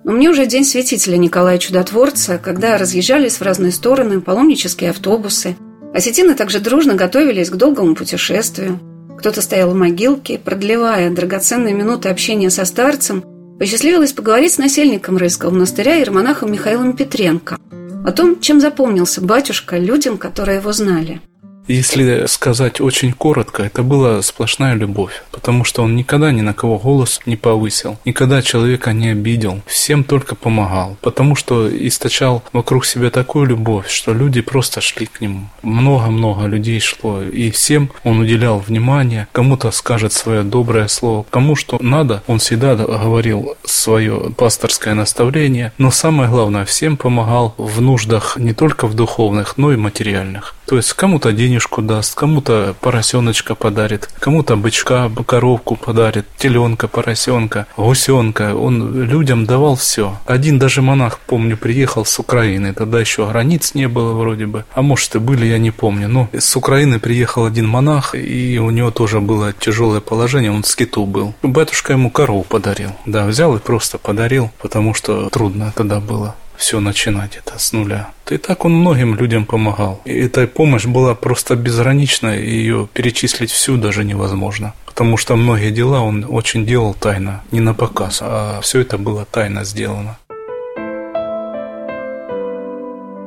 Но 0.04 0.14
мне 0.14 0.30
уже 0.30 0.46
день 0.46 0.66
святителя 0.66 1.18
Николая 1.18 1.58
Чудотворца, 1.58 2.38
когда 2.38 2.78
разъезжались 2.78 3.38
в 3.38 3.42
разные 3.42 3.72
стороны 3.72 4.22
паломнические 4.22 4.90
автобусы. 4.90 5.56
Осетины 5.94 6.34
также 6.34 6.60
дружно 6.60 6.96
готовились 6.96 7.50
к 7.50 7.56
долгому 7.56 7.96
путешествию– 7.96 8.80
кто-то 9.24 9.42
стоял 9.42 9.70
в 9.70 9.74
могилке, 9.74 10.38
продлевая 10.38 11.10
драгоценные 11.10 11.74
минуты 11.74 12.10
общения 12.10 12.50
со 12.50 12.66
старцем, 12.66 13.24
посчастливилось 13.58 14.12
поговорить 14.12 14.52
с 14.52 14.58
насельником 14.58 15.16
Рыльского 15.16 15.50
монастыря 15.50 15.96
и 15.96 16.04
романахом 16.04 16.52
Михаилом 16.52 16.92
Петренко 16.92 17.58
о 18.06 18.12
том, 18.12 18.42
чем 18.42 18.60
запомнился 18.60 19.22
батюшка 19.22 19.78
людям, 19.78 20.18
которые 20.18 20.58
его 20.58 20.74
знали– 20.74 21.22
если 21.68 22.26
сказать 22.28 22.82
очень 22.82 23.14
коротко, 23.14 23.64
это 23.64 23.84
была 23.84 24.22
сплошная 24.22 24.74
любовь, 24.74 25.24
потому 25.32 25.64
что 25.64 25.84
он 25.84 25.96
никогда 25.96 26.32
ни 26.32 26.42
на 26.42 26.54
кого 26.54 26.78
голос 26.78 27.22
не 27.26 27.36
повысил, 27.36 27.98
никогда 28.06 28.42
человека 28.42 28.92
не 28.94 29.10
обидел, 29.10 29.62
всем 29.66 30.04
только 30.04 30.36
помогал, 30.36 30.98
потому 31.02 31.36
что 31.36 31.70
источал 31.70 32.44
вокруг 32.52 32.86
себя 32.86 33.10
такую 33.10 33.46
любовь, 33.48 33.90
что 33.90 34.14
люди 34.14 34.42
просто 34.42 34.82
шли 34.82 35.06
к 35.06 35.22
нему. 35.22 35.48
Много-много 35.62 36.48
людей 36.48 36.80
шло, 36.80 37.22
и 37.22 37.50
всем 37.52 37.90
он 38.04 38.20
уделял 38.20 38.60
внимание, 38.60 39.28
кому-то 39.32 39.72
скажет 39.72 40.12
свое 40.14 40.44
доброе 40.44 40.88
слово, 40.88 41.26
кому 41.30 41.56
что 41.56 41.78
надо, 41.82 42.24
он 42.28 42.40
всегда 42.40 42.76
говорил 42.76 43.56
свое 43.64 44.32
пасторское 44.36 44.94
наставление, 44.94 45.72
но 45.78 45.92
самое 45.92 46.30
главное, 46.30 46.66
всем 46.66 46.98
помогал 46.98 47.54
в 47.58 47.82
нуждах 47.82 48.38
не 48.38 48.54
только 48.54 48.88
в 48.88 48.96
духовных, 48.96 49.58
но 49.58 49.72
и 49.72 49.78
материальных. 49.78 50.56
То 50.66 50.78
есть 50.78 50.94
кому-то 50.94 51.32
денежку 51.54 51.84
даст, 51.84 52.16
кому-то 52.16 52.76
поросеночка 52.82 53.54
подарит, 53.54 54.10
кому-то 54.20 54.56
бычка, 54.56 55.12
коровку 55.28 55.76
подарит, 55.76 56.26
теленка, 56.38 56.88
поросенка, 56.88 57.68
гусенка. 57.78 58.56
Он 58.56 59.04
людям 59.04 59.46
давал 59.46 59.76
все. 59.76 60.18
Один 60.26 60.58
даже 60.58 60.82
монах, 60.82 61.20
помню, 61.20 61.56
приехал 61.56 62.06
с 62.06 62.20
Украины. 62.20 62.74
Тогда 62.74 63.00
еще 63.00 63.28
границ 63.28 63.76
не 63.76 63.88
было 63.88 64.14
вроде 64.14 64.48
бы. 64.48 64.66
А 64.74 64.82
может 64.82 65.16
и 65.16 65.20
были, 65.20 65.46
я 65.46 65.60
не 65.60 65.70
помню. 65.70 66.08
Но 66.08 66.28
с 66.34 66.56
Украины 66.56 67.00
приехал 67.00 67.46
один 67.46 67.68
монах, 67.68 68.16
и 68.16 68.58
у 68.58 68.72
него 68.72 68.90
тоже 68.90 69.20
было 69.20 69.54
тяжелое 69.54 70.00
положение. 70.00 70.52
Он 70.52 70.64
в 70.64 70.68
скиту 70.68 71.06
был. 71.06 71.36
Батюшка 71.44 71.94
ему 71.94 72.10
корову 72.10 72.44
подарил. 72.44 72.90
Да, 73.06 73.28
взял 73.28 73.56
и 73.56 73.60
просто 73.60 74.00
подарил, 74.00 74.50
потому 74.60 74.96
что 74.96 75.30
трудно 75.30 75.72
тогда 75.76 76.00
было 76.00 76.36
все 76.58 76.80
начинать 76.80 77.38
это 77.38 77.60
с 77.60 77.74
нуля. 77.74 78.12
И 78.30 78.38
так 78.38 78.66
он 78.66 78.74
многим 78.74 79.16
людям 79.16 79.46
помогал. 79.46 80.02
И 80.06 80.14
эта 80.14 80.48
помощь 80.48 80.86
была 80.86 81.14
просто 81.16 81.56
безгранична, 81.56 82.38
ее 82.38 82.88
перечислить 82.94 83.52
всю 83.52 83.78
даже 83.78 84.04
невозможно. 84.04 84.74
Потому 84.86 85.18
что 85.18 85.36
многие 85.36 85.72
дела 85.72 86.02
он 86.02 86.26
очень 86.28 86.66
делал 86.66 86.94
тайно, 86.94 87.44
не 87.52 87.60
на 87.60 87.74
показ, 87.74 88.20
а 88.22 88.60
все 88.62 88.80
это 88.82 88.98
было 88.98 89.26
тайно 89.26 89.64
сделано. 89.64 90.18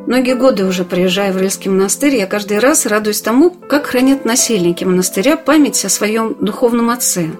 Многие 0.06 0.36
годы 0.36 0.64
уже 0.64 0.84
приезжая 0.84 1.32
в 1.32 1.36
Рыльский 1.36 1.68
монастырь, 1.68 2.14
я 2.14 2.26
каждый 2.26 2.60
раз 2.60 2.86
радуюсь 2.86 3.20
тому, 3.20 3.50
как 3.50 3.86
хранят 3.86 4.24
насельники 4.24 4.84
монастыря 4.84 5.36
память 5.36 5.84
о 5.84 5.88
своем 5.88 6.36
духовном 6.40 6.90
отце. 6.90 7.30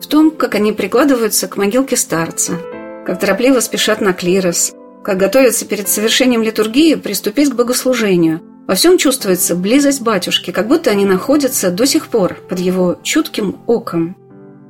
В 0.00 0.06
том, 0.06 0.30
как 0.30 0.54
они 0.54 0.72
прикладываются 0.72 1.48
к 1.48 1.56
могилке 1.56 1.96
старца, 1.96 2.60
как 3.04 3.18
торопливо 3.18 3.58
спешат 3.58 4.00
на 4.00 4.12
клирос– 4.12 4.72
как 5.06 5.18
готовятся 5.18 5.66
перед 5.66 5.88
совершением 5.88 6.42
литургии 6.42 6.96
приступить 6.96 7.50
к 7.50 7.54
богослужению. 7.54 8.40
Во 8.66 8.74
всем 8.74 8.98
чувствуется 8.98 9.54
близость 9.54 10.02
батюшки, 10.02 10.50
как 10.50 10.66
будто 10.66 10.90
они 10.90 11.04
находятся 11.04 11.70
до 11.70 11.86
сих 11.86 12.08
пор 12.08 12.34
под 12.48 12.58
его 12.58 12.98
чутким 13.04 13.54
оком. 13.68 14.16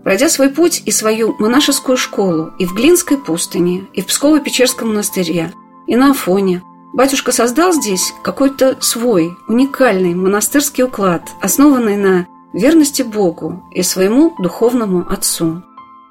Пройдя 0.05 0.28
свой 0.28 0.50
путь 0.50 0.83
и 0.85 0.90
свою 0.90 1.35
монашескую 1.38 1.97
школу 1.97 2.52
и 2.59 2.66
в 2.66 2.75
Глинской 2.75 3.16
пустыне, 3.16 3.87
и 3.95 4.02
в 4.02 4.07
Псково-Печерском 4.09 4.88
монастыре, 4.88 5.55
и 5.87 5.97
на 5.97 6.11
Афоне, 6.11 6.62
батюшка 6.93 7.33
создал 7.33 7.73
здесь 7.73 8.12
какой-то 8.23 8.76
свой, 8.81 9.31
уникальный 9.49 10.14
монастырский 10.14 10.85
уклад, 10.85 11.23
основанный 11.40 11.97
на 11.97 12.26
верности 12.52 13.00
Богу 13.00 13.64
и 13.73 13.83
своему 13.83 14.35
духовному 14.38 15.11
отцу. 15.11 15.62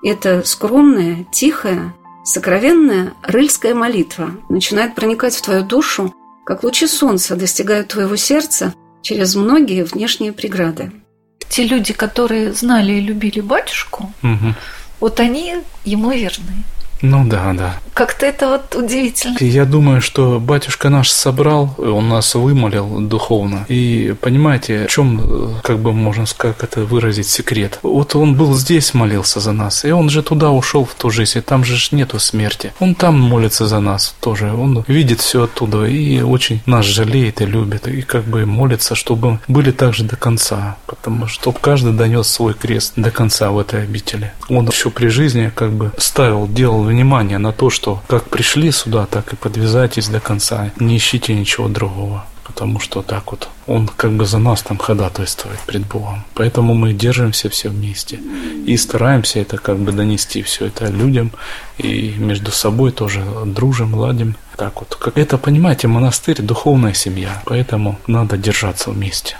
Это 0.02 0.42
скромная, 0.44 1.28
тихая, 1.32 1.94
Сокровенная 2.26 3.14
рыльская 3.22 3.76
молитва 3.76 4.32
начинает 4.50 4.96
проникать 4.96 5.36
в 5.36 5.44
твою 5.44 5.64
душу, 5.64 6.12
как 6.44 6.64
лучи 6.64 6.88
солнца 6.88 7.36
достигают 7.36 7.90
твоего 7.90 8.16
сердца 8.16 8.74
через 9.04 9.36
многие 9.36 9.84
внешние 9.84 10.34
преграды. 10.34 10.92
Те 11.48 11.66
люди, 11.66 11.94
которые 11.94 12.52
знали 12.54 12.94
и 12.94 13.00
любили 13.00 13.42
батюшку, 13.42 14.12
угу. 14.24 14.56
вот 15.00 15.20
они 15.20 15.58
ему 15.86 16.10
верны. 16.10 16.64
Ну 17.06 17.26
да, 17.26 17.54
да. 17.54 17.80
Как-то 17.94 18.26
это 18.26 18.50
вот 18.50 18.76
удивительно. 18.76 19.38
Я 19.40 19.66
думаю, 19.66 20.02
что 20.02 20.40
батюшка 20.40 20.90
наш 20.90 21.10
собрал, 21.10 21.74
он 21.78 22.10
нас 22.10 22.36
вымолил 22.36 23.00
духовно. 23.00 23.66
И 23.70 24.14
понимаете, 24.20 24.86
в 24.88 24.92
чем, 24.92 25.60
как 25.64 25.80
бы 25.80 25.94
можно 25.94 26.26
сказать, 26.26 26.58
это 26.62 26.82
выразить 26.82 27.28
секрет? 27.28 27.80
Вот 27.84 28.16
он 28.16 28.36
был 28.36 28.54
здесь, 28.54 28.94
молился 28.94 29.40
за 29.40 29.54
нас, 29.54 29.86
и 29.86 29.92
он 29.92 30.10
же 30.10 30.24
туда 30.24 30.52
ушел 30.52 30.84
в 30.84 30.94
ту 30.96 31.10
жизнь, 31.10 31.38
и 31.38 31.42
там 31.42 31.64
же 31.64 31.76
нету 31.96 32.20
смерти. 32.20 32.74
Он 32.80 32.96
там 32.96 33.20
молится 33.20 33.68
за 33.68 33.80
нас 33.80 34.16
тоже, 34.20 34.52
он 34.52 34.84
видит 34.88 35.22
все 35.22 35.44
оттуда 35.44 35.86
и 35.86 36.22
очень 36.22 36.62
нас 36.66 36.86
жалеет 36.86 37.42
и 37.42 37.46
любит, 37.46 37.88
и 37.88 38.02
как 38.02 38.24
бы 38.24 38.46
молится, 38.46 38.96
чтобы 38.96 39.40
были 39.48 39.72
также 39.72 40.04
до 40.04 40.16
конца, 40.16 40.78
потому 40.86 41.28
что 41.28 41.52
каждый 41.52 41.94
донес 41.94 42.28
свой 42.28 42.54
крест 42.54 42.94
до 42.96 43.12
конца 43.12 43.52
в 43.52 43.60
этой 43.60 43.84
обители. 43.84 44.34
Он 44.50 44.68
еще 44.68 44.90
при 44.90 45.08
жизни 45.08 45.52
как 45.54 45.72
бы 45.72 45.92
ставил, 45.98 46.48
делал 46.48 46.90
внимание 46.96 47.38
на 47.40 47.52
то, 47.52 47.70
что 47.70 48.02
как 48.08 48.30
пришли 48.30 48.72
сюда, 48.72 49.06
так 49.06 49.34
и 49.34 49.36
подвязайтесь 49.36 50.08
до 50.08 50.20
конца. 50.20 50.72
Не 50.80 50.96
ищите 50.98 51.34
ничего 51.36 51.68
другого. 51.68 52.26
потому 52.46 52.80
что 52.80 53.02
так 53.02 53.32
вот 53.32 53.50
он 53.68 53.88
как 53.88 54.12
бы 54.12 54.26
за 54.26 54.38
нас 54.38 54.62
там 54.62 54.78
ходатайствует 54.78 55.60
пред 55.66 55.86
Богом. 55.88 56.24
Поэтому 56.36 56.74
мы 56.74 56.94
держимся 56.94 57.50
все 57.50 57.70
вместе 57.70 58.20
и 58.66 58.78
стараемся 58.78 59.40
это 59.40 59.58
как 59.58 59.78
бы 59.78 59.92
донести 59.92 60.42
все 60.42 60.68
это 60.68 60.86
людям 60.88 61.32
и 61.78 62.14
между 62.18 62.52
собой 62.52 62.92
тоже 62.92 63.24
дружим, 63.46 63.96
ладим. 63.96 64.36
Так 64.56 64.80
вот, 64.80 64.96
как 64.96 65.18
это, 65.18 65.38
понимаете, 65.38 65.88
монастырь– 65.88 66.42
духовная 66.42 66.94
семья, 66.94 67.42
поэтому 67.46 68.00
надо 68.08 68.38
держаться 68.38 68.92
вместе. 68.92 69.36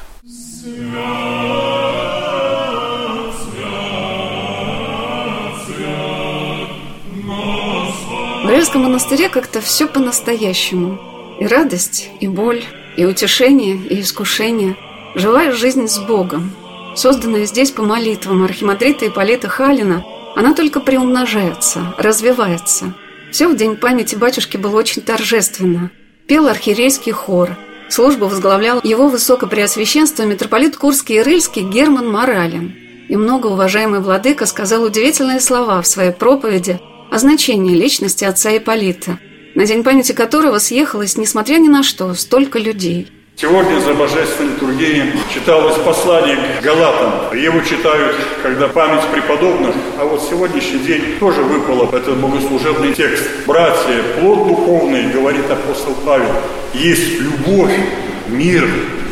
В 8.46 8.48
Рельском 8.48 8.84
монастыре 8.84 9.28
как-то 9.28 9.60
все 9.60 9.88
по-настоящему. 9.88 11.00
И 11.40 11.48
радость, 11.48 12.12
и 12.20 12.28
боль, 12.28 12.64
и 12.96 13.04
утешение, 13.04 13.76
и 13.76 14.02
искушение. 14.02 14.78
Живая 15.16 15.52
жизнь 15.52 15.88
с 15.88 15.98
Богом. 15.98 16.52
Созданная 16.96 17.46
здесь 17.46 17.72
по 17.72 17.82
молитвам 17.82 18.44
архимандрита 18.44 19.08
Ипполита 19.08 19.48
Халина, 19.48 20.06
она 20.36 20.54
только 20.54 20.80
приумножается, 20.80 21.96
развивается. 21.98 22.94
Все 23.32 23.48
в 23.48 23.58
день 23.58 23.78
памяти 23.78 24.14
батюшки 24.14 24.58
было 24.58 24.78
очень 24.78 25.02
торжественно. 25.02 25.90
Пел 26.28 26.48
архиерейский 26.48 27.14
хор. 27.14 27.58
Службу 27.90 28.28
возглавлял 28.28 28.80
его 28.84 29.08
высокопреосвященство 29.08 30.22
митрополит 30.22 30.78
Курский 30.78 31.16
и 31.16 31.22
Рыльский 31.24 31.64
Герман 31.64 32.12
Моралин. 32.12 32.76
И 33.10 33.16
многоуважаемый 33.16 34.02
владыка 34.02 34.46
сказал 34.46 34.84
удивительные 34.84 35.40
слова 35.40 35.82
в 35.82 35.88
своей 35.88 36.12
проповеди– 36.12 36.80
о 37.16 37.18
значении 37.18 37.74
личности 37.74 38.26
отца 38.26 38.58
Ипполита, 38.58 39.20
на 39.56 39.66
день 39.66 39.84
памяти 39.84 40.12
которого 40.12 40.60
съехалось, 40.60 41.16
несмотря 41.16 41.60
ни 41.60 41.70
на 41.70 41.82
что, 41.82 42.14
столько 42.14 42.60
людей. 42.60 43.10
Сегодня 43.38 43.80
за 43.80 43.94
божественной 43.94 44.52
литургией 44.52 45.14
читалось 45.34 45.78
послание 45.78 46.38
к 46.60 46.62
Галатам. 46.62 47.34
Его 47.38 47.62
читают, 47.62 48.18
когда 48.44 48.68
память 48.68 49.06
преподобных, 49.14 49.74
а 49.98 50.04
вот 50.04 50.24
сегодняшний 50.30 50.80
день 50.80 51.02
тоже 51.18 51.42
выпало 51.42 51.90
этот 51.96 52.18
богослужебный 52.18 52.94
текст. 52.94 53.24
«Братья, 53.48 54.04
плод 54.20 54.50
духовный,— 54.50 55.10
говорит 55.14 55.50
апостол 55.50 55.96
Павел,— 56.06 56.36
есть 56.74 57.22
любовь, 57.22 57.80
мир, 58.28 58.68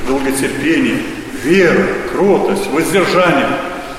долготерпение, 0.09 1.03
вера, 1.41 1.87
кротость, 2.11 2.67
воздержание, 2.67 3.47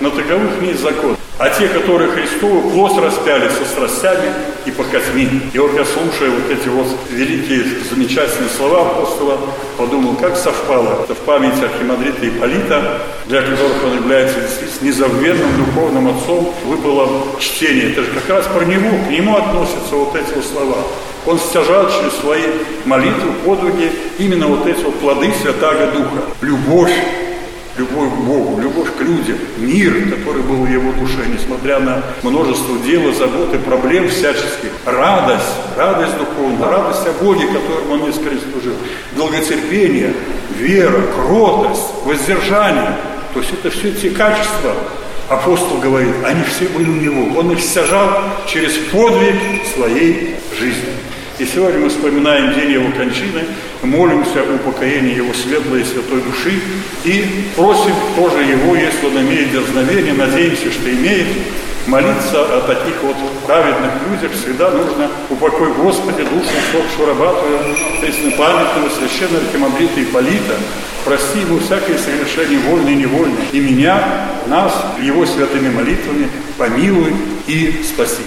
но 0.01 0.11
таковых 0.11 0.61
не 0.61 0.75
закон. 0.75 1.17
А 1.37 1.51
те, 1.51 1.67
которые 1.67 2.13
Христову 2.13 2.71
плоть 2.71 2.97
распяли 2.97 3.49
со 3.49 3.65
страстями 3.65 4.33
и 4.67 4.71
покатьми. 4.71 5.29
И 5.53 5.59
вот 5.59 5.75
я 5.75 5.85
слушаю 5.85 6.31
вот 6.31 6.49
эти 6.49 6.69
вот 6.69 6.87
великие, 7.11 7.65
замечательные 7.91 8.51
слова 8.57 8.83
апостола, 8.83 9.39
подумал, 9.77 10.15
как 10.15 10.37
совпало 10.37 11.01
это 11.03 11.15
в 11.17 11.19
памяти 11.19 11.65
архимандрита 11.65 12.29
Ипполита, 12.29 13.01
для 13.27 13.43
которых 13.43 13.85
он 13.85 13.95
является 13.97 14.41
действительно 14.41 14.87
незабвенным 14.87 15.57
духовным 15.59 16.17
отцом, 16.17 16.55
выпало 16.67 17.09
чтение. 17.41 17.91
Это 17.91 18.03
же 18.03 18.11
как 18.13 18.29
раз 18.29 18.47
про 18.47 18.65
него, 18.65 18.91
к 19.09 19.11
нему 19.11 19.37
относятся 19.37 19.97
вот 19.97 20.15
эти 20.15 20.35
вот 20.37 20.45
слова. 20.45 20.77
Он 21.27 21.39
стяжал 21.39 21.89
через 21.89 22.13
свои 22.21 22.43
молитвы, 22.85 23.33
подвиги 23.45 23.91
именно 24.19 24.47
вот 24.47 24.67
эти 24.67 24.83
вот 24.83 24.95
плоды 25.01 25.33
Святаго 25.43 25.87
Духа. 25.87 26.23
Любовь, 26.43 26.93
любовь 27.77 28.13
к 28.13 28.17
Богу, 28.19 28.61
любовь 28.61 28.89
к 28.97 29.01
людям, 29.01 29.37
мир, 29.59 29.93
который 30.11 30.43
был 30.43 30.65
в 30.65 30.71
его 30.71 30.93
душе, 30.93 31.25
несмотря 31.27 31.81
на 31.81 32.03
множество 32.23 32.79
дел 32.79 33.09
и 33.09 33.15
забот 33.15 33.53
и 33.55 33.59
проблем 33.59 34.09
всяческих, 34.09 34.71
радость, 34.85 35.45
радость 35.77 36.17
духовная, 36.19 36.69
радость 36.69 37.07
о 37.07 37.25
Боге, 37.25 37.47
которым 37.47 37.91
он 37.93 38.11
искренне 38.11 38.41
служил, 38.53 38.75
долготерпение, 39.17 40.15
вера, 40.57 41.03
кротость, 41.15 42.05
воздержание. 42.05 42.97
То 43.33 43.41
есть 43.41 43.53
это 43.53 43.71
все 43.71 43.91
те 43.93 44.11
качества, 44.11 44.75
апостол 45.29 45.79
говорит, 45.79 46.15
они 46.25 46.45
все 46.45 46.67
были 46.67 46.89
у 46.89 46.95
него. 46.95 47.41
Он 47.41 47.51
их 47.51 47.61
стяжал 47.61 48.09
через 48.47 48.75
подвиг 48.93 49.35
своей 49.75 50.37
жизни. 50.57 51.04
И 51.37 51.45
сегодня 51.47 51.81
мы 51.81 51.89
вспоминаем 51.89 52.55
день 52.55 52.71
его 52.71 52.93
кончины, 52.93 53.43
молимся 53.83 54.41
о 54.41 54.55
упокоении 54.55 55.17
его 55.17 55.35
светлой 55.35 55.81
и 55.81 55.85
святой 55.85 56.21
души 56.21 56.61
и 57.05 57.25
просим 57.57 57.95
тоже 58.15 58.45
его, 58.45 58.77
если 58.77 59.07
он 59.07 59.19
имеет 59.23 59.51
дерзновение, 59.51 60.15
надеемся, 60.15 60.71
что 60.71 60.89
имеет, 60.93 61.27
молиться 61.89 62.41
о 62.41 62.61
таких 62.61 63.03
вот 63.03 63.17
праведных 63.47 63.91
людях. 64.09 64.31
Всегда 64.33 64.71
нужно 64.71 65.11
упокой 65.29 65.73
Господи 65.73 66.23
душу 66.23 66.51
усопшего 66.71 67.09
рабатую 67.09 67.59
преснопамятного 68.01 68.89
священного 68.91 69.45
архимандрита 69.45 70.03
Ипполита, 70.05 70.55
прости 71.05 71.41
ему 71.41 71.59
всякое 71.59 71.99
согрешение 71.99 72.61
вольное 72.61 72.93
и 72.93 72.97
невольное, 72.97 73.43
и 73.53 73.59
меня, 73.59 74.29
нас, 74.47 74.73
его 75.03 75.27
святыми 75.27 75.71
молитвами 75.71 76.29
помилуй 76.57 77.13
и 77.49 77.83
спаси. 77.83 78.23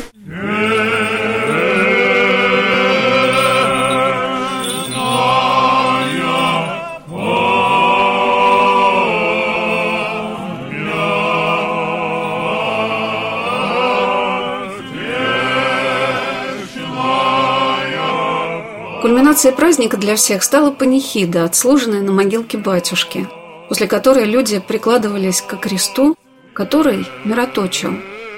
Кульминацией 19.28 19.56
праздника 19.58 19.98
для 19.98 20.16
всех 20.16 20.42
стала 20.42 20.72
панихида, 20.72 21.44
отслуженная 21.44 22.00
на 22.00 22.14
могилке 22.14 22.58
батюшки, 22.58 23.28
после 23.68 23.86
которой 23.86 24.24
люди 24.24 24.60
прикладывались 24.66 25.42
к 25.42 25.58
кресту, 25.58 26.16
который 26.54 27.06
мироточил. 27.26 27.92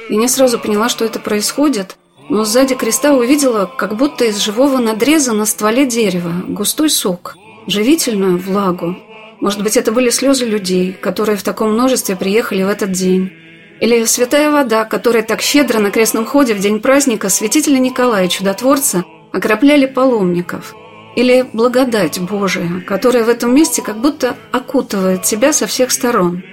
И 0.09 0.15
не 0.15 0.27
сразу 0.27 0.57
поняла, 0.57 0.89
что 0.89 1.05
это 1.05 1.19
происходит, 1.19 1.95
но 2.27 2.43
сзади 2.43 2.73
креста 2.73 3.13
увидела, 3.13 3.67
как 3.67 3.97
будто 3.97 4.25
из 4.25 4.37
живого 4.37 4.79
надреза 4.79 5.33
на 5.33 5.45
стволе 5.45 5.85
дерева 5.85 6.33
густой 6.47 6.89
сок, 6.89 7.35
живительную 7.67 8.39
влагу. 8.39 8.97
Может 9.41 9.61
быть, 9.61 9.77
это 9.77 9.91
были 9.91 10.09
слезы 10.09 10.45
людей, 10.45 10.93
которые 10.93 11.37
в 11.37 11.43
таком 11.43 11.73
множестве 11.73 12.15
приехали 12.15 12.63
в 12.63 12.67
этот 12.67 12.93
день. 12.93 13.31
Или 13.79 14.05
святая 14.05 14.49
вода, 14.49 14.85
которая 14.85 15.21
так 15.21 15.43
щедро 15.43 15.77
на 15.77 15.91
крестном 15.91 16.25
ходе 16.25 16.55
в 16.55 16.59
день 16.59 16.79
праздника 16.79 17.29
святителя 17.29 17.77
Николая 17.77 18.27
Чудотворца– 18.27 19.03
окропляли 19.31 19.85
паломников, 19.85 20.75
или 21.15 21.45
благодать 21.53 22.19
Божия, 22.19 22.81
которая 22.87 23.23
в 23.23 23.29
этом 23.29 23.53
месте 23.53 23.81
как 23.81 23.99
будто 23.99 24.35
окутывает 24.51 25.23
тебя 25.23 25.53
со 25.53 25.67
всех 25.67 25.91
сторон. 25.91 26.43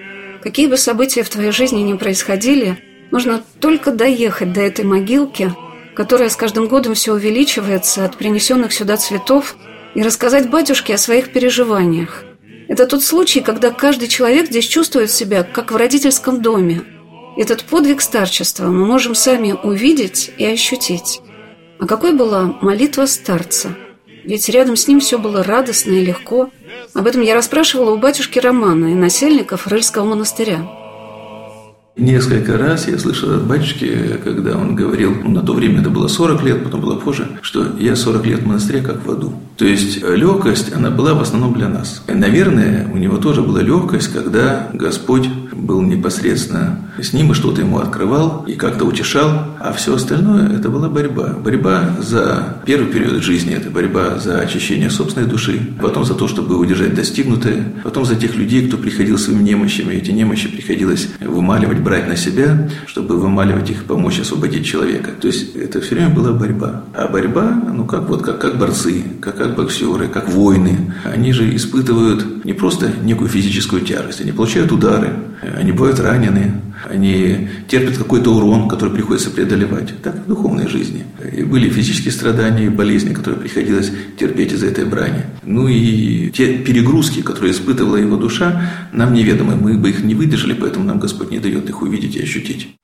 Какие 0.43 0.67
бы 0.67 0.77
события 0.77 1.23
в 1.23 1.29
твоей 1.29 1.51
жизни 1.51 1.81
ни 1.81 1.97
происходили, 1.97 2.79
нужно 3.11 3.43
только 3.61 3.93
доехать 3.93 4.53
до 4.53 4.61
этой 4.61 4.85
могилки, 4.85 5.53
которая 5.95 6.29
с 6.29 6.37
каждым 6.37 6.69
годом 6.69 6.95
все 6.95 7.13
увеличивается 7.13 8.05
от 8.05 8.17
принесенных 8.17 8.73
сюда 8.73 8.97
цветов, 8.97 9.57
и 9.95 10.03
рассказать 10.03 10.51
батюшке 10.51 10.95
о 10.95 10.99
своих 10.99 11.33
переживаниях. 11.33 12.23
Это 12.69 12.87
тот 12.87 13.03
случай, 13.03 13.41
когда 13.41 13.71
каждый 13.71 14.09
человек 14.09 14.49
здесь 14.49 14.67
чувствует 14.67 15.11
себя, 15.11 15.43
как 15.43 15.73
в 15.73 15.77
родительском 15.77 16.43
доме. 16.43 16.83
Этот 17.39 17.65
подвиг 17.65 18.03
старчества 18.03 18.67
мы 18.67 18.85
можем 18.85 19.15
сами 19.15 19.53
увидеть 19.53 20.31
и 20.37 20.45
ощутить. 20.45 21.23
А 21.79 21.87
какой 21.87 22.13
была 22.13 22.55
молитва 22.63 23.07
старца? 23.07 23.77
Ведь 24.25 24.49
рядом 24.49 24.77
с 24.77 24.89
ним 24.89 25.01
все 25.01 25.19
было 25.19 25.43
радостно 25.45 25.93
и 25.93 26.05
легко. 26.05 26.51
Об 26.95 27.07
этом 27.07 27.23
я 27.23 27.35
расспрашивала 27.35 27.93
у 27.93 27.97
батюшки 27.97 28.39
Романа 28.39 28.87
и 28.87 28.95
насельников 28.95 29.67
Рыльского 29.67 30.05
монастыря. 30.05 30.67
Несколько 31.97 32.59
раз 32.59 32.89
я 32.89 32.99
слышал 32.99 33.33
от 33.33 33.47
батюшки, 33.47 34.21
когда 34.23 34.59
он 34.59 34.77
говорил, 34.77 35.15
ну, 35.25 35.31
на 35.31 35.41
то 35.41 35.55
время 35.55 35.81
это 35.81 35.89
было 35.89 36.09
40 36.09 36.45
лет, 36.45 36.63
потом 36.63 36.83
было 36.83 36.97
позже, 36.97 37.27
что 37.41 37.75
я 37.79 37.97
40 37.97 38.27
лет 38.27 38.41
в 38.43 38.47
монастыре 38.47 38.83
как 38.83 39.07
в 39.07 39.11
аду. 39.11 39.33
То 39.57 39.65
есть 39.65 40.03
легкость, 40.03 40.75
она 40.75 40.91
была 40.91 41.15
в 41.15 41.23
основном 41.23 41.55
для 41.55 41.71
нас. 41.71 42.03
И, 42.07 42.13
наверное, 42.13 42.87
у 42.93 42.99
него 42.99 43.17
тоже 43.17 43.41
была 43.41 43.63
легкость, 43.63 44.13
когда 44.13 44.69
Господь 44.75 45.27
был 45.53 45.81
непосредственно 45.81 46.87
с 47.01 47.13
ним 47.13 47.33
и 47.33 47.35
что-то 47.35 47.63
ему 47.63 47.79
открывал 47.79 48.45
и 48.47 48.53
как-то 48.55 48.85
утешал, 48.85 49.47
а 49.59 49.73
все 49.73 49.95
остальное 49.95 50.51
это 50.55 50.69
была 50.69 50.89
борьба. 50.89 51.35
Борьба 51.43 51.97
за 52.01 52.59
первый 52.65 52.93
период 52.93 53.23
жизни, 53.23 53.55
это 53.55 53.71
борьба 53.71 54.19
за 54.19 54.41
очищение 54.41 54.91
собственной 54.91 55.27
души, 55.27 55.61
потом 55.81 56.05
за 56.05 56.15
то, 56.15 56.29
чтобы 56.29 56.59
удержать 56.59 56.95
достигнутое, 56.95 57.73
потом 57.83 58.05
за 58.05 58.17
тех 58.17 58.35
людей, 58.37 58.69
кто 58.69 58.77
приходил 58.77 59.19
своими 59.19 59.43
немощами, 59.43 59.95
эти 59.95 60.11
немощи 60.11 60.49
приходилось 60.49 61.09
вымаливать, 61.21 61.79
брать 61.87 62.09
на 62.09 62.17
себя, 62.17 62.69
чтобы 62.87 63.17
вымаливать 63.17 63.71
их, 63.71 63.85
помочь 63.85 64.19
освободить 64.19 64.67
человека. 64.67 65.13
То 65.21 65.29
есть 65.29 65.55
это 65.55 65.81
все 65.81 65.95
время 65.95 66.11
была 66.11 66.33
борьба. 66.33 66.83
А 66.93 67.07
борьба, 67.07 67.63
ну 67.73 67.85
как 67.85 68.09
вот, 68.09 68.23
как, 68.23 68.41
как 68.41 68.59
борцы, 68.59 69.05
как, 69.21 69.37
как 69.37 69.55
боксеры, 69.55 70.09
как 70.09 70.29
воины, 70.29 70.93
они 71.05 71.33
же 71.33 71.55
испытывают 71.55 72.45
не 72.45 72.55
просто 72.55 72.91
некую 73.05 73.31
физическую 73.31 73.83
тяжесть, 73.83 74.21
они 74.21 74.33
получают 74.33 74.73
удары, 74.73 75.13
Они 75.55 75.73
бывают 75.73 76.01
ранены, 76.01 76.61
они 76.89 77.49
терпят 77.69 77.99
какой-то 77.99 78.35
урон, 78.35 78.69
который 78.69 78.95
приходится 78.95 79.31
преодолевать. 79.31 79.95
Так 80.03 80.25
в 80.25 80.29
духовной 80.29 80.69
жизни. 80.69 81.05
И 81.33 81.43
были 81.43 81.69
физические 81.69 82.13
страдания 82.13 82.71
болезни, 82.71 83.15
которые 83.15 83.41
приходилось 83.41 83.93
терпеть 84.19 84.53
из-за 84.53 84.67
этой 84.67 84.85
брани. 84.85 85.25
Ну 85.43 85.69
и 85.69 86.31
те 86.31 86.59
перегрузки, 86.59 87.23
которые 87.23 87.53
испытывала 87.53 87.97
его 87.97 88.17
душа, 88.17 88.71
нам 88.93 89.15
неведомы. 89.15 89.57
Мы 89.57 89.75
бы 89.79 89.91
их 89.91 90.03
не 90.05 90.15
выдержали, 90.15 90.55
поэтому 90.55 90.85
нам 90.85 90.99
Господь 90.99 91.31
не 91.31 91.39
дает 91.39 91.69
их 91.69 91.83
увидеть 91.83 92.17
и 92.17 92.23
ощутить. 92.23 92.77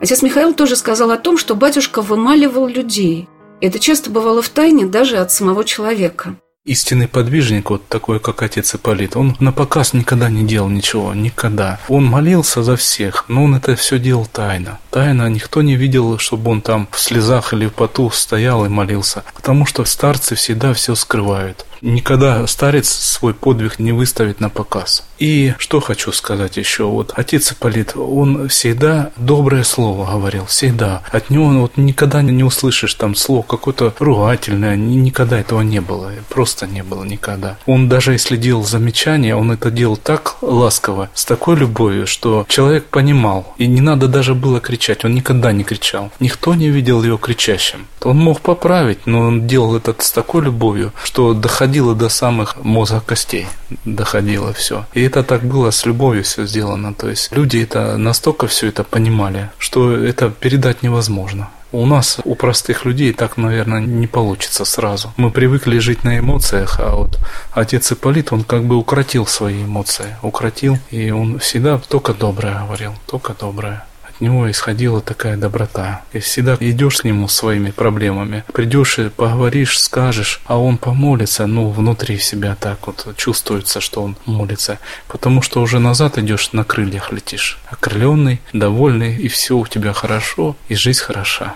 Отец 0.00 0.22
Михаил 0.22 0.52
тоже 0.52 0.76
сказал 0.76 1.10
о 1.10 1.16
том, 1.16 1.38
что 1.38 1.54
батюшка 1.54 2.02
вымаливал 2.02 2.68
людей. 2.68 3.28
Это 3.60 3.78
часто 3.78 4.10
бывало 4.10 4.42
в 4.42 4.48
тайне 4.50 4.86
даже 4.86 5.16
от 5.16 5.32
самого 5.32 5.64
человека. 5.64 6.36
Истинный 6.66 7.06
подвижник, 7.06 7.70
вот 7.70 7.86
такой, 7.86 8.18
как 8.18 8.42
отец 8.42 8.74
Ипполит, 8.74 9.14
он 9.16 9.36
на 9.38 9.52
показ 9.52 9.92
никогда 9.92 10.28
не 10.28 10.42
делал 10.42 10.68
ничего, 10.68 11.14
никогда. 11.14 11.78
Он 11.86 12.04
молился 12.04 12.64
за 12.64 12.74
всех, 12.74 13.26
но 13.28 13.44
он 13.44 13.54
это 13.54 13.76
все 13.76 14.00
делал 14.00 14.26
тайно. 14.26 14.80
Тайно 14.90 15.28
никто 15.28 15.62
не 15.62 15.76
видел, 15.76 16.18
чтобы 16.18 16.50
он 16.50 16.62
там 16.62 16.88
в 16.90 16.98
слезах 16.98 17.52
или 17.52 17.66
в 17.66 17.72
поту 17.72 18.10
стоял 18.10 18.66
и 18.66 18.68
молился, 18.68 19.22
потому 19.36 19.64
что 19.64 19.84
старцы 19.84 20.34
всегда 20.34 20.74
все 20.74 20.96
скрывают. 20.96 21.64
Никогда 21.82 22.44
старец 22.48 22.88
свой 22.88 23.32
подвиг 23.32 23.78
не 23.78 23.92
выставит 23.92 24.40
на 24.40 24.48
показ. 24.48 25.04
И 25.18 25.54
что 25.58 25.80
хочу 25.80 26.12
сказать 26.12 26.56
еще, 26.56 26.84
вот 26.84 27.12
отец 27.14 27.52
Ипполит, 27.52 27.96
он 27.96 28.48
всегда 28.48 29.10
доброе 29.16 29.64
слово 29.64 30.10
говорил, 30.10 30.46
всегда. 30.46 31.02
От 31.10 31.30
него 31.30 31.48
вот 31.48 31.76
никогда 31.76 32.22
не 32.22 32.44
услышишь 32.44 32.94
там 32.94 33.14
слово 33.14 33.42
какое-то 33.42 33.94
ругательное, 33.98 34.76
никогда 34.76 35.38
этого 35.38 35.62
не 35.62 35.80
было, 35.80 36.12
просто 36.28 36.66
не 36.66 36.82
было 36.82 37.04
никогда. 37.04 37.56
Он 37.66 37.88
даже 37.88 38.12
если 38.12 38.36
делал 38.36 38.64
замечания, 38.64 39.34
он 39.34 39.52
это 39.52 39.70
делал 39.70 39.96
так 39.96 40.36
ласково, 40.42 41.10
с 41.14 41.24
такой 41.24 41.56
любовью, 41.56 42.06
что 42.06 42.44
человек 42.48 42.86
понимал, 42.86 43.54
и 43.58 43.66
не 43.66 43.80
надо 43.80 44.08
даже 44.08 44.34
было 44.34 44.60
кричать, 44.60 45.04
он 45.04 45.14
никогда 45.14 45.52
не 45.52 45.64
кричал. 45.64 46.10
Никто 46.20 46.54
не 46.54 46.68
видел 46.68 47.02
его 47.02 47.16
кричащим. 47.16 47.86
Он 48.02 48.18
мог 48.18 48.40
поправить, 48.40 49.06
но 49.06 49.20
он 49.20 49.46
делал 49.46 49.76
это 49.76 49.94
с 49.98 50.12
такой 50.12 50.42
любовью, 50.42 50.92
что 51.02 51.34
доходил 51.34 51.66
доходило 51.66 51.94
до 51.94 52.08
самых 52.08 52.56
мозга 52.64 53.00
костей, 53.00 53.46
доходило 53.84 54.52
все. 54.52 54.84
И 54.94 55.05
это 55.06 55.22
так 55.22 55.42
было 55.42 55.70
с 55.70 55.86
любовью 55.86 56.22
все 56.22 56.46
сделано. 56.46 56.94
То 56.94 57.08
есть 57.08 57.32
люди 57.32 57.58
это 57.58 57.96
настолько 57.96 58.46
все 58.46 58.68
это 58.68 58.84
понимали, 58.84 59.50
что 59.58 59.92
это 59.92 60.30
передать 60.30 60.82
невозможно. 60.82 61.48
У 61.72 61.84
нас, 61.84 62.18
у 62.24 62.34
простых 62.36 62.84
людей, 62.84 63.12
так, 63.12 63.36
наверное, 63.36 63.80
не 63.80 64.06
получится 64.06 64.64
сразу. 64.64 65.12
Мы 65.16 65.30
привыкли 65.30 65.78
жить 65.78 66.04
на 66.04 66.18
эмоциях, 66.18 66.78
а 66.78 66.94
вот 66.94 67.18
отец 67.52 67.92
Ипполит, 67.92 68.32
он 68.32 68.44
как 68.44 68.64
бы 68.64 68.76
укротил 68.76 69.26
свои 69.26 69.64
эмоции, 69.64 70.16
укротил, 70.22 70.78
и 70.90 71.10
он 71.10 71.38
всегда 71.38 71.78
только 71.78 72.14
доброе 72.14 72.60
говорил, 72.60 72.94
только 73.06 73.34
доброе 73.34 73.84
от 74.16 74.20
него 74.20 74.50
исходила 74.50 75.00
такая 75.00 75.36
доброта. 75.36 76.02
И 76.12 76.18
всегда 76.18 76.56
идешь 76.60 76.98
к 76.98 77.04
нему 77.04 77.28
своими 77.28 77.70
проблемами, 77.70 78.44
придешь 78.52 78.98
и 78.98 79.08
поговоришь, 79.10 79.78
скажешь, 79.78 80.40
а 80.46 80.58
он 80.58 80.78
помолится, 80.78 81.46
ну, 81.46 81.70
внутри 81.70 82.18
себя 82.18 82.56
так 82.58 82.86
вот 82.86 83.06
чувствуется, 83.16 83.80
что 83.80 84.02
он 84.02 84.16
молится, 84.24 84.78
потому 85.08 85.42
что 85.42 85.60
уже 85.60 85.78
назад 85.78 86.18
идешь, 86.18 86.52
на 86.52 86.64
крыльях 86.64 87.12
летишь, 87.12 87.58
окрыленный, 87.70 88.40
довольный, 88.52 89.16
и 89.16 89.28
все 89.28 89.56
у 89.56 89.66
тебя 89.66 89.92
хорошо, 89.92 90.56
и 90.68 90.74
жизнь 90.74 91.02
хороша. 91.02 91.54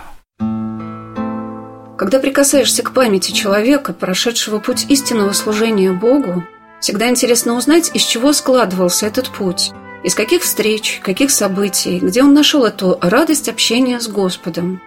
Когда 1.97 2.19
прикасаешься 2.19 2.83
к 2.83 2.93
памяти 2.93 3.31
человека, 3.31 3.93
прошедшего 3.93 4.59
путь 4.59 4.85
истинного 4.89 5.33
служения 5.33 5.91
Богу, 5.91 6.43
всегда 6.79 7.09
интересно 7.09 7.55
узнать, 7.55 7.91
из 7.93 8.03
чего 8.03 8.33
складывался 8.33 9.07
этот 9.07 9.29
путь– 9.29 9.71
из 10.03 10.15
каких 10.15 10.41
встреч, 10.43 10.99
каких 11.03 11.31
событий, 11.31 11.99
где 11.99 12.23
он 12.23 12.33
нашел 12.33 12.65
эту 12.65 12.97
радость 13.01 13.49
общения 13.49 13.99
с 13.99 14.07
Господом. 14.07 14.81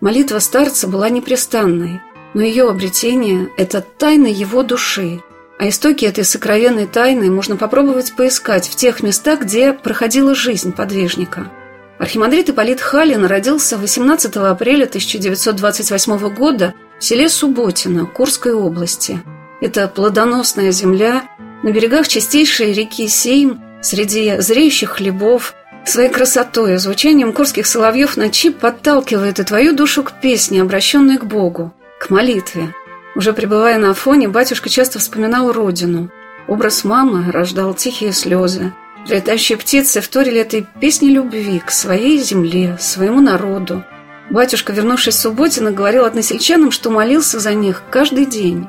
Молитва 0.00 0.40
старца 0.40 0.88
была 0.88 1.08
непрестанной, 1.08 2.00
но 2.34 2.42
ее 2.42 2.68
обретение– 2.68 3.48
это 3.56 3.80
тайна 3.80 4.26
его 4.26 4.62
души, 4.62 5.22
а 5.58 5.68
истоки 5.68 6.04
этой 6.04 6.24
сокровенной 6.24 6.86
тайны 6.86 7.30
можно 7.30 7.56
попробовать 7.56 8.14
поискать 8.14 8.68
в 8.68 8.76
тех 8.76 9.02
местах, 9.02 9.42
где 9.42 9.72
проходила 9.72 10.34
жизнь 10.34 10.72
подвижника. 10.72 11.50
Архимандрит 11.98 12.50
Ипполит 12.50 12.80
Халин 12.80 13.24
родился 13.24 13.78
18 13.78 14.36
апреля 14.36 14.84
1928 14.84 16.34
года 16.34 16.74
в 16.98 17.04
селе 17.04 17.28
Субботино 17.28 18.06
Курской 18.06 18.52
области. 18.52 19.22
Это 19.60 19.86
плодоносная 19.86 20.72
земля 20.72 21.22
на 21.62 21.70
берегах 21.70 22.08
чистейшей 22.08 22.72
реки 22.72 23.06
Сейм– 23.06 23.62
Среди 23.82 24.40
зреющих 24.40 24.90
хлебов, 24.90 25.54
своей 25.84 26.08
красотой 26.08 26.74
и 26.74 26.76
звучанием 26.76 27.32
курских 27.32 27.66
соловьев 27.66 28.16
ночи 28.16 28.50
подталкивает 28.50 29.40
и 29.40 29.44
твою 29.44 29.74
душу 29.74 30.04
к 30.04 30.12
песне, 30.20 30.62
обращенной 30.62 31.18
к 31.18 31.24
Богу, 31.24 31.74
к 31.98 32.08
молитве. 32.08 32.72
Уже 33.16 33.32
пребывая 33.32 33.78
на 33.78 33.90
Афоне, 33.90 34.28
батюшка 34.28 34.70
часто 34.70 35.00
вспоминал 35.00 35.52
родину. 35.52 36.10
Образ 36.46 36.84
мамы 36.84 37.32
рождал 37.32 37.74
тихие 37.74 38.12
слезы. 38.12 38.72
Летающие 39.08 39.58
птицы 39.58 40.00
вторили 40.00 40.40
этой 40.40 40.64
песне 40.80 41.10
любви 41.10 41.58
к 41.58 41.72
своей 41.72 42.18
земле, 42.18 42.78
своему 42.80 43.20
народу. 43.20 43.82
Батюшка, 44.30 44.72
вернувшись 44.72 45.16
в 45.16 45.18
Субботино, 45.18 45.72
говорил 45.72 46.04
односельчанам, 46.04 46.70
что 46.70 46.90
молился 46.90 47.40
за 47.40 47.52
них 47.52 47.82
каждый 47.90 48.26
день. 48.26 48.68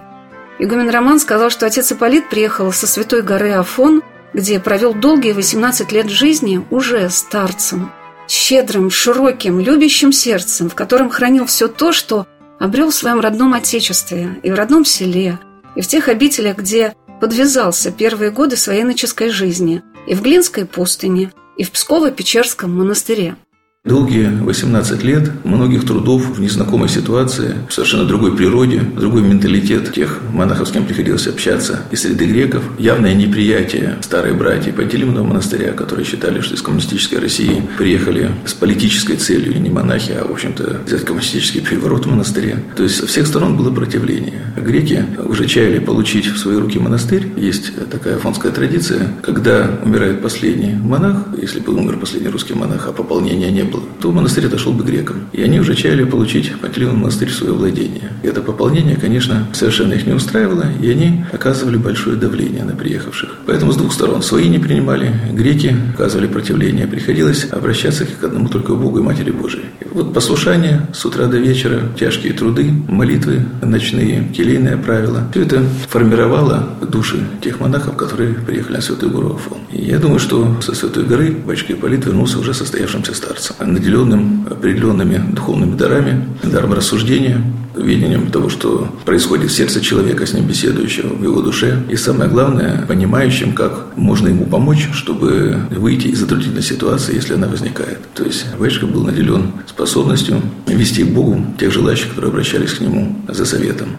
Игумен 0.58 0.90
Роман 0.90 1.20
сказал, 1.20 1.52
что 1.52 1.68
отец 1.68 1.92
Ипполит 1.92 2.30
приехал 2.30 2.72
со 2.74 2.88
святой 2.88 3.22
горы 3.22 3.52
Афон 3.52 4.02
где 4.34 4.60
провел 4.60 4.94
долгие 4.94 5.32
18 5.32 5.92
лет 5.92 6.10
жизни 6.10 6.66
уже 6.72 7.10
старцем, 7.10 7.92
щедрым, 8.28 8.90
широким, 8.90 9.60
любящим 9.60 10.12
сердцем, 10.12 10.70
в 10.70 10.76
котором 10.76 11.10
хранил 11.10 11.46
все 11.46 11.68
то, 11.68 11.92
что 11.92 12.28
обрел 12.60 12.90
в 12.90 12.96
своем 12.96 13.20
родном 13.20 13.54
отечестве 13.54 14.40
и 14.44 14.52
в 14.52 14.56
родном 14.56 14.86
селе, 14.86 15.40
и 15.76 15.82
в 15.82 15.88
тех 15.88 16.08
обителях, 16.08 16.58
где 16.58 16.96
подвязался 17.20 17.92
первые 17.92 18.32
годы 18.32 18.58
своей 18.58 18.84
иноческой 18.84 19.30
жизни, 19.30 19.82
и 20.08 20.16
в 20.16 20.22
Глинской 20.22 20.66
пустыне, 20.66 21.32
и 21.58 21.64
в 21.64 21.72
Псково-Печерском 21.72 22.68
монастыре. 22.68 23.38
Долгие 23.86 24.30
18 24.46 25.04
лет 25.04 25.30
многих 25.44 25.86
трудов 25.86 26.38
в 26.38 26.40
незнакомой 26.40 26.88
ситуации, 26.88 27.56
в 27.68 27.74
совершенно 27.74 28.06
другой 28.06 28.34
природе, 28.34 28.80
другой 28.80 29.24
менталитет 29.24 29.92
тех 29.92 30.22
монахов, 30.32 30.70
с 30.70 30.72
кем 30.72 30.86
приходилось 30.86 31.28
общаться, 31.28 31.82
и 31.92 31.98
среды 31.98 32.26
греков, 32.28 32.64
явное 32.80 33.14
неприятие 33.14 33.98
старой 34.00 34.36
братьи 34.36 34.72
Пантелеймонова 34.72 35.28
монастыря, 35.28 35.74
которые 35.74 36.06
считали, 36.06 36.40
что 36.40 36.56
из 36.56 36.62
коммунистической 36.62 37.20
России 37.20 37.62
приехали 37.78 38.32
с 38.46 38.54
политической 38.54 39.18
целью, 39.18 39.62
не 39.62 39.70
монахи, 39.70 40.14
а, 40.14 40.26
в 40.26 40.32
общем-то, 40.32 40.84
взять 40.86 41.04
коммунистический 41.04 41.60
переворот 41.60 42.06
в 42.06 42.10
монастыре. 42.10 42.64
То 42.78 42.84
есть 42.84 42.96
со 42.96 43.06
всех 43.06 43.28
сторон 43.28 43.58
было 43.58 43.70
противление. 43.70 44.44
Греки 44.56 45.06
уже 45.26 45.46
чаяли 45.46 45.80
получить 45.80 46.28
в 46.28 46.38
свои 46.38 46.56
руки 46.56 46.80
монастырь. 46.80 47.34
Есть 47.36 47.74
такая 47.92 48.16
афонская 48.16 48.54
традиция, 48.54 49.10
когда 49.22 49.78
умирает 49.84 50.22
последний 50.22 50.74
монах, 50.74 51.18
если 51.38 51.60
бы 51.60 51.74
умер 51.74 51.98
последний 51.98 52.30
русский 52.30 52.54
монах, 52.54 52.88
а 52.88 52.94
пополнения 52.94 53.52
не 53.52 53.73
было, 53.74 53.84
то 54.02 54.12
монастырь 54.12 54.46
отошел 54.46 54.74
бы 54.74 54.84
грекам. 54.84 55.28
И 55.34 55.42
они 55.42 55.60
уже 55.60 55.76
чаяли 55.76 56.04
получить 56.04 56.54
Пантелеймон 56.60 57.00
монастырь 57.00 57.30
в 57.30 57.36
свое 57.36 57.54
владение. 57.54 58.12
Это 58.24 58.42
пополнение, 58.42 58.96
конечно, 58.96 59.48
совершенно 59.54 59.94
их 59.94 60.06
не 60.06 60.14
устраивало, 60.14 60.66
и 60.82 60.90
они 60.90 61.26
оказывали 61.32 61.78
большое 61.78 62.16
давление 62.16 62.64
на 62.64 62.76
приехавших. 62.76 63.30
Поэтому 63.46 63.72
с 63.72 63.78
двух 63.78 63.94
сторон 63.94 64.22
свои 64.22 64.48
не 64.50 64.60
принимали, 64.60 65.14
греки 65.32 65.76
оказывали 65.94 66.28
противление. 66.28 66.88
Приходилось 66.88 67.48
обращаться 67.52 68.06
к 68.06 68.24
одному 68.24 68.48
только 68.48 68.76
Богу 68.76 69.00
и 69.00 69.02
Матери 69.02 69.32
Божией. 69.32 69.66
Вот 69.92 70.14
послушание 70.14 70.88
с 70.94 71.06
утра 71.06 71.28
до 71.28 71.38
вечера, 71.38 71.82
тяжкие 72.00 72.34
труды, 72.34 72.72
молитвы, 72.88 73.46
ночные, 73.62 74.28
келейные 74.36 74.78
правила. 74.78 75.28
Все 75.32 75.44
это 75.44 75.64
формировало 75.90 76.70
души 76.82 77.24
тех 77.42 77.60
монахов, 77.60 77.96
которые 77.96 78.34
приехали 78.34 78.76
на 78.76 78.82
Святую 78.82 79.12
Гору 79.12 79.36
Афон. 79.36 79.60
И 79.72 79.86
я 79.86 80.00
думаю, 80.00 80.20
что 80.20 80.62
со 80.62 80.74
Святой 80.74 81.04
горы 81.04 81.32
батюшка 81.32 81.74
Ипполит 81.74 82.06
вернулся 82.06 82.40
уже 82.40 82.54
состоявшимся 82.54 83.14
старцем 83.14 83.56
наделенным 83.66 84.48
определенными 84.50 85.22
духовными 85.34 85.76
дарами, 85.76 86.28
даром 86.44 86.74
рассуждения, 86.74 87.42
видением 87.76 88.32
того, 88.32 88.50
что 88.50 88.88
происходит 89.06 89.52
в 89.52 89.56
сердце 89.56 89.82
человека, 89.82 90.26
с 90.26 90.34
ним 90.34 90.46
беседующего, 90.46 91.14
в 91.14 91.24
его 91.24 91.42
душе. 91.42 91.84
И 91.90 91.96
самое 91.96 92.30
главное, 92.30 92.86
понимающим, 92.88 93.54
как 93.54 93.98
можно 93.98 94.28
ему 94.28 94.46
помочь, 94.46 94.90
чтобы 94.94 95.58
выйти 95.72 96.08
из 96.08 96.20
затруднительной 96.20 96.62
ситуации, 96.62 97.16
если 97.16 97.34
она 97.34 97.48
возникает. 97.48 98.00
То 98.14 98.24
есть 98.24 98.46
Вайшка 98.58 98.86
был 98.86 99.04
наделен 99.04 99.54
способностью 99.68 100.42
вести 100.68 101.04
к 101.04 101.10
Богу 101.10 101.44
тех 101.60 101.72
желающих, 101.72 102.10
которые 102.10 102.30
обращались 102.30 102.74
к 102.74 102.82
нему 102.82 103.16
за 103.28 103.46
советом. 103.46 103.98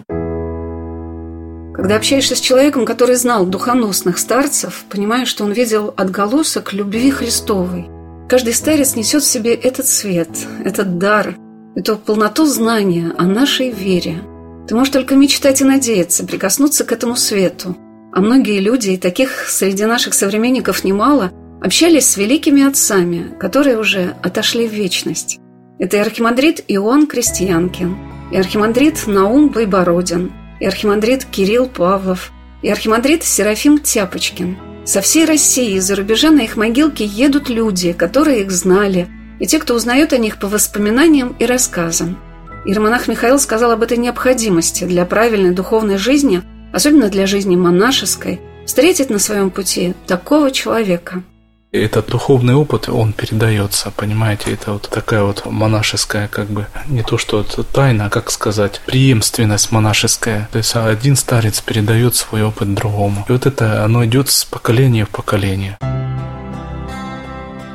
Когда 1.73 1.97
общаешься 1.97 2.35
с 2.35 2.39
человеком, 2.39 2.85
который 2.85 3.15
знал 3.15 3.45
духоносных 3.45 4.17
старцев, 4.17 4.85
понимаешь, 4.89 5.27
что 5.27 5.43
он 5.43 5.51
видел 5.51 5.93
отголосок 5.97 6.71
любви 6.71 7.11
Христовой, 7.11 7.89
Каждый 8.27 8.53
старец 8.53 8.95
несет 8.95 9.21
в 9.21 9.27
себе 9.27 9.53
этот 9.53 9.85
свет, 9.85 10.29
этот 10.63 10.97
дар, 10.97 11.35
эту 11.75 11.95
полноту 11.95 12.45
знания 12.45 13.13
о 13.17 13.23
нашей 13.25 13.69
вере. 13.69 14.21
Ты 14.67 14.73
можешь 14.73 14.93
только 14.93 15.15
мечтать 15.15 15.61
и 15.61 15.63
надеяться, 15.63 16.25
прикоснуться 16.25 16.85
к 16.85 16.91
этому 16.91 17.15
свету. 17.15 17.77
А 18.11 18.21
многие 18.21 18.59
люди, 18.59 18.91
и 18.91 18.97
таких 18.97 19.47
среди 19.47 19.85
наших 19.85 20.15
современников 20.15 20.83
немало, 20.83 21.31
общались 21.61 22.09
с 22.09 22.17
великими 22.17 22.67
отцами, 22.67 23.35
которые 23.39 23.77
уже 23.77 24.15
отошли 24.23 24.67
в 24.67 24.73
вечность. 24.73 25.39
Это 25.77 25.97
и 25.97 25.99
архимандрит 25.99 26.63
Иоанн 26.67 27.05
Крестьянкин, 27.05 27.95
и 28.31 28.37
архимандрит 28.37 29.05
Наум 29.05 29.49
Байбородин, 29.49 30.31
и 30.59 30.65
архимандрит 30.65 31.25
Кирилл 31.25 31.67
Павлов, 31.67 32.31
и 32.63 32.69
архимандрит 32.69 33.23
Серафим 33.23 33.77
Тяпочкин. 33.77 34.74
Со 34.85 35.01
всей 35.01 35.25
России 35.25 35.75
из-за 35.77 35.95
рубежа 35.95 36.29
на 36.29 36.41
их 36.41 36.57
могилки 36.57 37.01
едут 37.01 37.49
люди, 37.49 37.91
которые 37.91 38.41
их 38.41 38.51
знали, 38.51 39.07
и 39.39 39.47
те, 39.47 39.59
кто 39.59 39.73
узнает 39.73 40.13
о 40.13 40.17
них 40.17 40.39
по 40.39 40.47
воспоминаниям 40.47 41.35
и 41.39 41.45
рассказам. 41.45 42.17
Иеромонах 42.65 43.07
Михаил 43.07 43.39
сказал 43.39 43.71
об 43.71 43.81
этой 43.81 43.97
необходимости 43.97 44.83
для 44.83 45.05
правильной 45.05 45.51
духовной 45.51 45.97
жизни, 45.97 46.43
особенно 46.71 47.09
для 47.09 47.25
жизни 47.25 47.55
монашеской, 47.55 48.39
встретить 48.65 49.09
на 49.09 49.19
своем 49.19 49.49
пути 49.49 49.95
такого 50.07 50.51
человека– 50.51 51.23
этот 51.83 52.07
духовный 52.07 52.53
опыт, 52.53 52.89
он 52.89 53.13
передается, 53.13 53.91
понимаете, 53.91 54.53
это 54.53 54.73
вот 54.73 54.89
такая 54.89 55.23
вот 55.23 55.45
монашеская, 55.45 56.27
как 56.27 56.47
бы, 56.47 56.67
не 56.87 57.03
то 57.03 57.17
что 57.17 57.41
это 57.41 57.63
тайна, 57.63 58.05
а 58.05 58.09
как 58.09 58.31
сказать, 58.31 58.81
преемственность 58.85 59.71
монашеская. 59.71 60.49
То 60.51 60.57
есть 60.57 60.75
один 60.75 61.15
старец 61.15 61.61
передает 61.61 62.15
свой 62.15 62.43
опыт 62.43 62.73
другому. 62.73 63.25
И 63.27 63.31
вот 63.31 63.45
это, 63.45 63.83
оно 63.83 64.05
идет 64.05 64.29
с 64.29 64.45
поколения 64.45 65.05
в 65.05 65.09
поколение. 65.09 65.77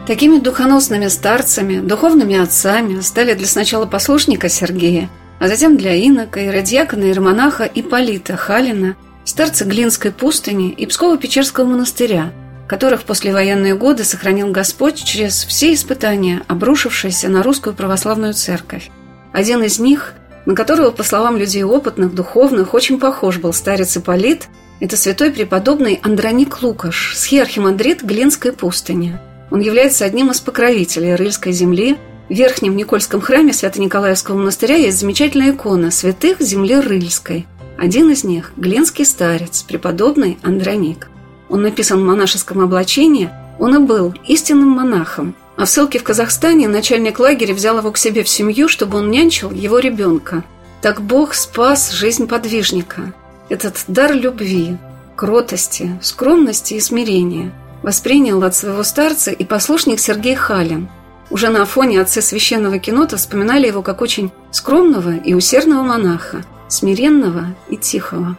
Такими 0.07 0.39
духоносными 0.39 1.07
старцами, 1.09 1.81
духовными 1.81 2.37
отцами 2.37 3.01
стали 3.01 3.35
для 3.35 3.47
сначала 3.47 3.87
послушника 3.87 4.49
Сергея, 4.49 5.09
а 5.39 5.47
затем 5.47 5.77
для 5.77 5.95
инока, 5.95 6.41
иродьякона, 6.41 7.05
иеромонаха 7.05 7.65
Ипполита 7.65 8.37
Халина, 8.37 8.97
старца 9.25 9.65
Глинской 9.65 10.11
пустыни 10.11 10.71
и 10.71 10.87
Псково-Печерского 10.87 11.65
монастыря– 11.65 12.33
которых 12.71 13.03
послевоенные 13.03 13.75
годы 13.75 14.05
сохранил 14.05 14.53
Господь 14.53 15.03
через 15.03 15.43
все 15.43 15.75
испытания, 15.75 16.43
обрушившиеся 16.47 17.29
на 17.29 17.43
русскую 17.43 17.75
православную 17.75 18.33
церковь. 18.33 18.93
Один 19.33 19.65
из 19.65 19.81
них, 19.81 20.15
на 20.47 20.55
которого, 20.55 20.93
по 20.93 21.03
словам 21.03 21.37
людей 21.37 21.65
опытных, 21.65 22.15
духовных, 22.15 22.73
очень 22.73 23.01
похож 23.01 23.39
был 23.39 23.53
старец 23.53 23.97
Ипполит, 23.97 24.47
это 24.79 24.97
святой 24.97 25.33
преподобный 25.33 25.99
Андроник 26.05 26.63
Лукаш, 26.63 27.15
схиархимандрит 27.17 28.05
Глинской 28.05 28.53
пустыни. 28.53 29.19
Он 29.51 29.59
является 29.59 30.05
одним 30.05 30.31
из 30.31 30.39
покровителей 30.39 31.17
Рыльской 31.17 31.51
земли. 31.51 31.97
В 32.29 32.35
Верхнем 32.35 32.77
Никольском 32.77 33.21
храме 33.21 33.53
Свято-Николаевского 33.53 34.37
монастыря 34.37 34.77
есть 34.77 35.01
замечательная 35.01 35.51
икона 35.51 35.91
святых 35.91 36.41
земли 36.41 36.77
Рыльской. 36.77 37.49
Один 37.77 38.13
из 38.13 38.23
них– 38.23 38.53
Глинский 38.57 39.05
старец, 39.05 39.65
преподобный 39.65 40.39
Андроник– 40.45 41.09
он 41.51 41.63
написан 41.63 42.01
в 42.01 42.05
монашеском 42.05 42.61
облачении, 42.61 43.31
он 43.59 43.75
и 43.75 43.79
был 43.79 44.15
истинным 44.27 44.69
монахом. 44.69 45.35
А 45.57 45.67
в 45.67 45.69
ссылке 45.69 45.99
в 45.99 46.05
Казахстане 46.05 46.69
начальник 46.69 47.19
лагеря 47.19 47.53
взял 47.53 47.77
его 47.77 47.91
к 47.91 47.99
себе 47.99 48.23
в 48.23 48.29
семью, 48.29 48.69
чтобы 48.69 48.99
он 48.99 49.11
нянчил 49.11 49.51
его 49.51 49.79
ребенка. 49.79 50.45
Так 50.81 51.03
Бог 51.03 51.35
спас 51.35 51.91
жизнь 51.91 52.27
подвижника. 52.27 53.13
Этот 53.51 53.85
дар 53.89 54.15
любви, 54.15 54.79
кротости, 55.17 55.99
скромности 56.01 56.75
и 56.75 56.81
смирения 56.81 57.53
воспринял 57.83 58.43
от 58.43 58.55
своего 58.55 58.83
старца 58.83 59.31
и 59.31 59.45
послушник 59.45 60.01
Сергей 60.01 60.35
Халин. 60.35 60.89
Уже 61.31 61.49
на 61.49 61.65
фоне 61.67 62.01
отцы 62.01 62.23
священного 62.23 62.79
кинота 62.79 63.17
вспоминали 63.17 63.67
его 63.67 63.83
как 63.83 64.01
очень 64.01 64.33
скромного 64.51 65.17
и 65.17 65.35
усердного 65.35 65.83
монаха, 65.83 66.45
смиренного 66.69 67.55
и 67.69 67.77
тихого. 67.77 68.37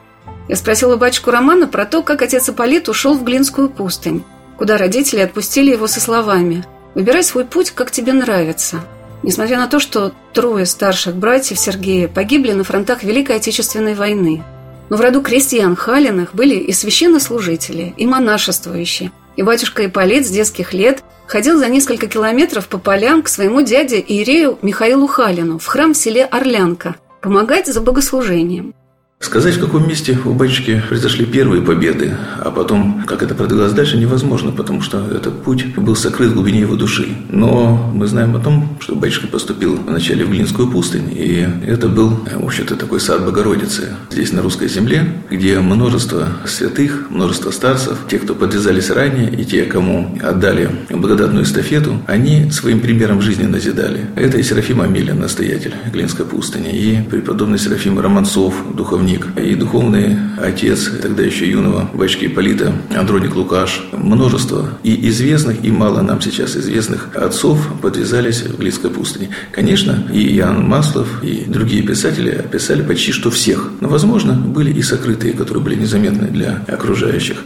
Я 0.52 0.58
спросила 0.58 0.98
батюшку 0.98 1.32
Романа 1.32 1.66
про 1.66 1.86
то, 1.86 2.04
как 2.04 2.22
отец 2.22 2.50
Ипполит 2.50 2.90
ушел 2.90 3.14
в 3.14 3.24
Глинскую 3.24 3.70
пустынь, 3.70 4.26
куда 4.58 4.78
родители 4.78 5.22
отпустили 5.22 5.72
его 5.72 5.88
со 5.88 6.02
словами 6.02 6.66
«Выбирай 6.94 7.24
свой 7.24 7.46
путь, 7.46 7.72
как 7.72 7.90
тебе 7.90 8.12
нравится». 8.12 8.82
Несмотря 9.24 9.58
на 9.58 9.68
то, 9.68 9.80
что 9.80 10.12
трое 10.34 10.66
старших 10.66 11.16
братьев 11.16 11.58
Сергея 11.58 12.10
погибли 12.10 12.52
на 12.52 12.66
фронтах 12.66 13.02
Великой 13.04 13.38
Отечественной 13.38 13.94
войны. 13.94 14.44
Но 14.90 14.98
в 14.98 15.00
роду 15.00 15.22
крестьян 15.22 15.78
Халиных 15.78 16.36
были 16.36 16.56
и 16.56 16.74
священнослужители, 16.74 17.94
и 17.96 18.06
монашествующие. 18.06 19.14
И 19.38 19.44
батюшка 19.44 19.86
Ипполит 19.86 20.28
с 20.28 20.32
детских 20.32 20.74
лет 20.74 21.02
ходил 21.28 21.60
за 21.60 21.70
несколько 21.70 22.08
километров 22.08 22.68
по 22.68 22.78
полям 22.78 23.24
к 23.24 23.30
своему 23.30 23.62
дяде 23.62 24.04
Иерею 24.06 24.60
Михаилу 24.62 25.08
Халину 25.08 25.60
в 25.60 25.66
храм 25.66 25.94
в 25.94 25.98
селе 25.98 26.26
Орлянка 26.26 26.96
помогать 27.22 27.68
за 27.68 27.80
богослужением. 27.80 28.74
Сказать, 29.22 29.56
в 29.58 29.60
каком 29.60 29.88
месте 29.88 30.18
у 30.26 30.34
батюшки 30.34 30.82
произошли 30.90 31.26
первые 31.28 31.62
победы, 31.62 32.18
а 32.40 32.50
потом, 32.50 33.04
как 33.06 33.22
это 33.22 33.36
продвигалось 33.36 33.72
дальше, 33.72 33.98
невозможно, 33.98 34.52
потому 34.52 34.82
что 34.82 35.06
этот 35.12 35.44
путь 35.44 35.76
был 35.78 35.96
сокрыт 35.96 36.32
в 36.32 36.34
глубине 36.34 36.62
его 36.62 36.76
души. 36.76 37.08
Но 37.30 37.92
мы 37.94 38.08
знаем 38.08 38.36
о 38.36 38.40
том, 38.40 38.78
что 38.82 38.96
батюшка 38.96 39.28
поступил 39.28 39.76
вначале 39.76 40.26
в 40.26 40.32
Глинскую 40.32 40.68
пустынь, 40.70 41.12
и 41.12 41.48
это 41.68 41.88
был, 41.88 42.20
в 42.36 42.44
общем-то, 42.44 42.76
такой 42.76 43.00
сад 43.00 43.24
Богородицы 43.24 43.90
здесь, 44.10 44.34
на 44.34 44.42
русской 44.42 44.68
земле, 44.68 45.06
где 45.30 45.60
множество 45.60 46.28
святых, 46.48 47.12
множество 47.12 47.52
старцев, 47.52 48.00
те, 48.10 48.18
кто 48.18 48.34
подвязались 48.34 48.90
ранее, 48.90 49.32
и 49.32 49.46
те, 49.46 49.66
кому 49.66 50.18
отдали 50.24 50.72
благодатную 50.90 51.46
эстафету, 51.46 52.02
они 52.08 52.50
своим 52.50 52.80
примером 52.80 53.22
жизни 53.22 53.46
назидали. 53.46 54.08
Это 54.16 54.40
и 54.40 54.44
Серафим 54.44 54.82
Амелин, 54.82 55.20
настоятель 55.20 55.76
Глинской 55.94 56.26
пустыни, 56.26 56.72
и 56.72 57.02
преподобный 57.08 57.60
Серафим 57.60 58.00
Романцов, 58.00 58.56
духовник 58.76 59.11
духовник 59.18 59.38
и 59.38 59.56
духовный 59.56 60.18
отец 60.42 60.90
тогда 61.02 61.24
еще 61.24 61.50
юного 61.50 61.90
батюшки 61.94 62.26
Ипполита 62.26 62.74
Андроник 62.96 63.36
Лукаш. 63.36 63.84
Множество 63.92 64.70
и 64.84 65.10
известных, 65.10 65.64
и 65.64 65.72
мало 65.72 66.02
нам 66.02 66.22
сейчас 66.22 66.56
известных 66.56 67.16
отцов 67.16 67.60
подвязались 67.82 68.42
в 68.42 68.58
Глинской 68.58 68.90
пустыне. 68.90 69.30
Конечно, 69.52 70.08
и 70.14 70.38
Иоанн 70.38 70.68
Маслов, 70.68 71.24
и 71.24 71.46
другие 71.48 71.84
писатели 71.84 72.30
описали 72.30 72.82
почти 72.82 73.12
что 73.12 73.30
всех. 73.30 73.72
Но, 73.82 73.90
возможно, 73.90 74.34
были 74.34 74.72
и 74.72 74.82
сокрытые, 74.82 75.34
которые 75.34 75.64
были 75.64 75.76
незаметны 75.76 76.28
для 76.28 76.64
окружающих. 76.68 77.46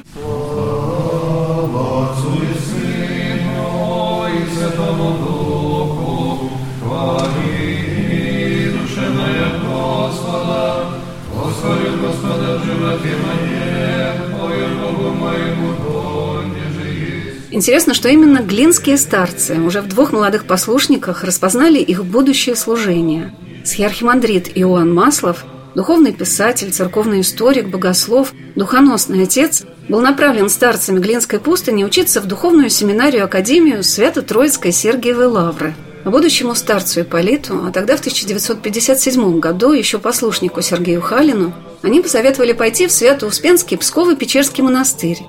Интересно, 17.56 17.94
что 17.94 18.10
именно 18.10 18.40
глинские 18.40 18.98
старцы 18.98 19.56
уже 19.62 19.80
в 19.80 19.88
двух 19.88 20.12
молодых 20.12 20.44
послушниках 20.44 21.24
распознали 21.24 21.80
их 21.80 22.04
будущее 22.04 22.54
служение. 22.54 23.34
Схиархимандрит 23.64 24.52
Иоанн 24.56 24.94
Маслов, 24.94 25.46
духовный 25.74 26.12
писатель, 26.12 26.74
церковный 26.74 27.22
историк, 27.22 27.70
богослов, 27.70 28.34
духоносный 28.56 29.24
отец, 29.24 29.64
был 29.88 30.02
направлен 30.02 30.50
старцами 30.50 31.00
Глинской 31.00 31.40
пустыни 31.40 31.86
учиться 31.86 32.20
в 32.20 32.26
духовную 32.26 32.70
семинарию 32.70 33.24
Академию 33.24 33.86
Свято-Троицкой 33.86 34.74
Сергиевой 34.74 35.28
Лавры. 35.28 35.76
А 36.04 36.10
будущему 36.10 36.56
старцу 36.56 37.04
Ипполиту, 37.04 37.64
а 37.66 37.72
тогда 37.72 37.96
в 37.96 38.02
1957 38.02 39.40
году 39.40 39.72
еще 39.72 39.98
послушнику 39.98 40.62
Сергею 40.62 41.00
Халину, 41.00 41.54
они 41.84 42.02
посоветовали 42.02 42.52
пойти 42.52 42.88
в 42.88 42.92
Свято-Успенский 42.92 43.78
Псково-Печерский 43.78 44.62
монастырь, 44.62 45.20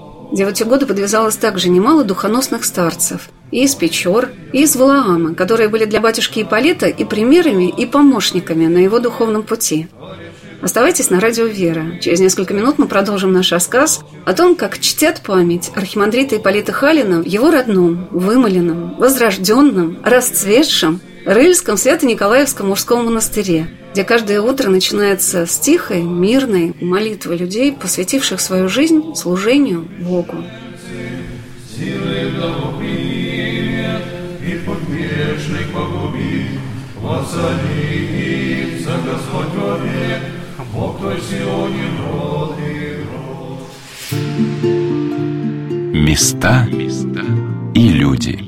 эти 0.45 0.63
годы 0.63 0.87
подвязалось 0.87 1.37
также 1.37 1.69
немало 1.69 2.05
духоносных 2.05 2.65
старцев, 2.65 3.31
и 3.51 3.65
из 3.65 3.75
Печор, 3.75 4.31
и 4.53 4.63
из 4.63 4.77
Валаама, 4.77 5.35
которые 5.35 5.69
были 5.69 5.85
для 5.85 6.01
батюшки 6.01 6.41
Ипполита 6.43 6.87
и 6.87 7.05
примерами, 7.05 7.69
и 7.69 7.87
помощниками 7.87 8.67
на 8.67 8.79
его 8.79 8.99
духовном 8.99 9.43
пути. 9.43 9.89
Оставайтесь 10.63 11.11
на 11.11 11.21
радио 11.21 11.45
«Вера». 11.45 11.99
Через 12.01 12.21
несколько 12.21 12.55
минут 12.55 12.79
мы 12.79 12.89
продолжим 12.89 13.33
наш 13.33 13.53
рассказ 13.53 14.01
о 14.25 14.33
том, 14.33 14.57
как 14.57 14.79
чтят 14.79 15.21
память 15.21 15.71
архимандрита 15.75 16.37
Ипполита 16.37 16.73
Халина 16.73 17.21
в 17.21 17.27
его 17.27 17.51
родном, 17.51 18.09
вымоленном, 18.11 18.97
возрожденном, 18.97 19.99
расцветшем 20.03 21.01
Рыльском 21.25 21.77
Свято-Николаевском 21.77 22.69
мужском 22.69 23.07
монастыре– 23.07 23.69
где 23.97 24.05
каждое 24.05 24.43
утро 24.43 24.69
начинается 24.69 25.47
с 25.47 25.59
тихой, 25.59 26.03
мирной 26.03 26.75
молитвы 26.83 27.35
людей, 27.35 27.73
посвятивших 27.73 28.41
свою 28.41 28.69
жизнь 28.69 29.15
служению 29.15 29.89
Богу. 30.01 30.37
Места 45.95 46.69
и 47.75 47.89
люди. 47.89 48.46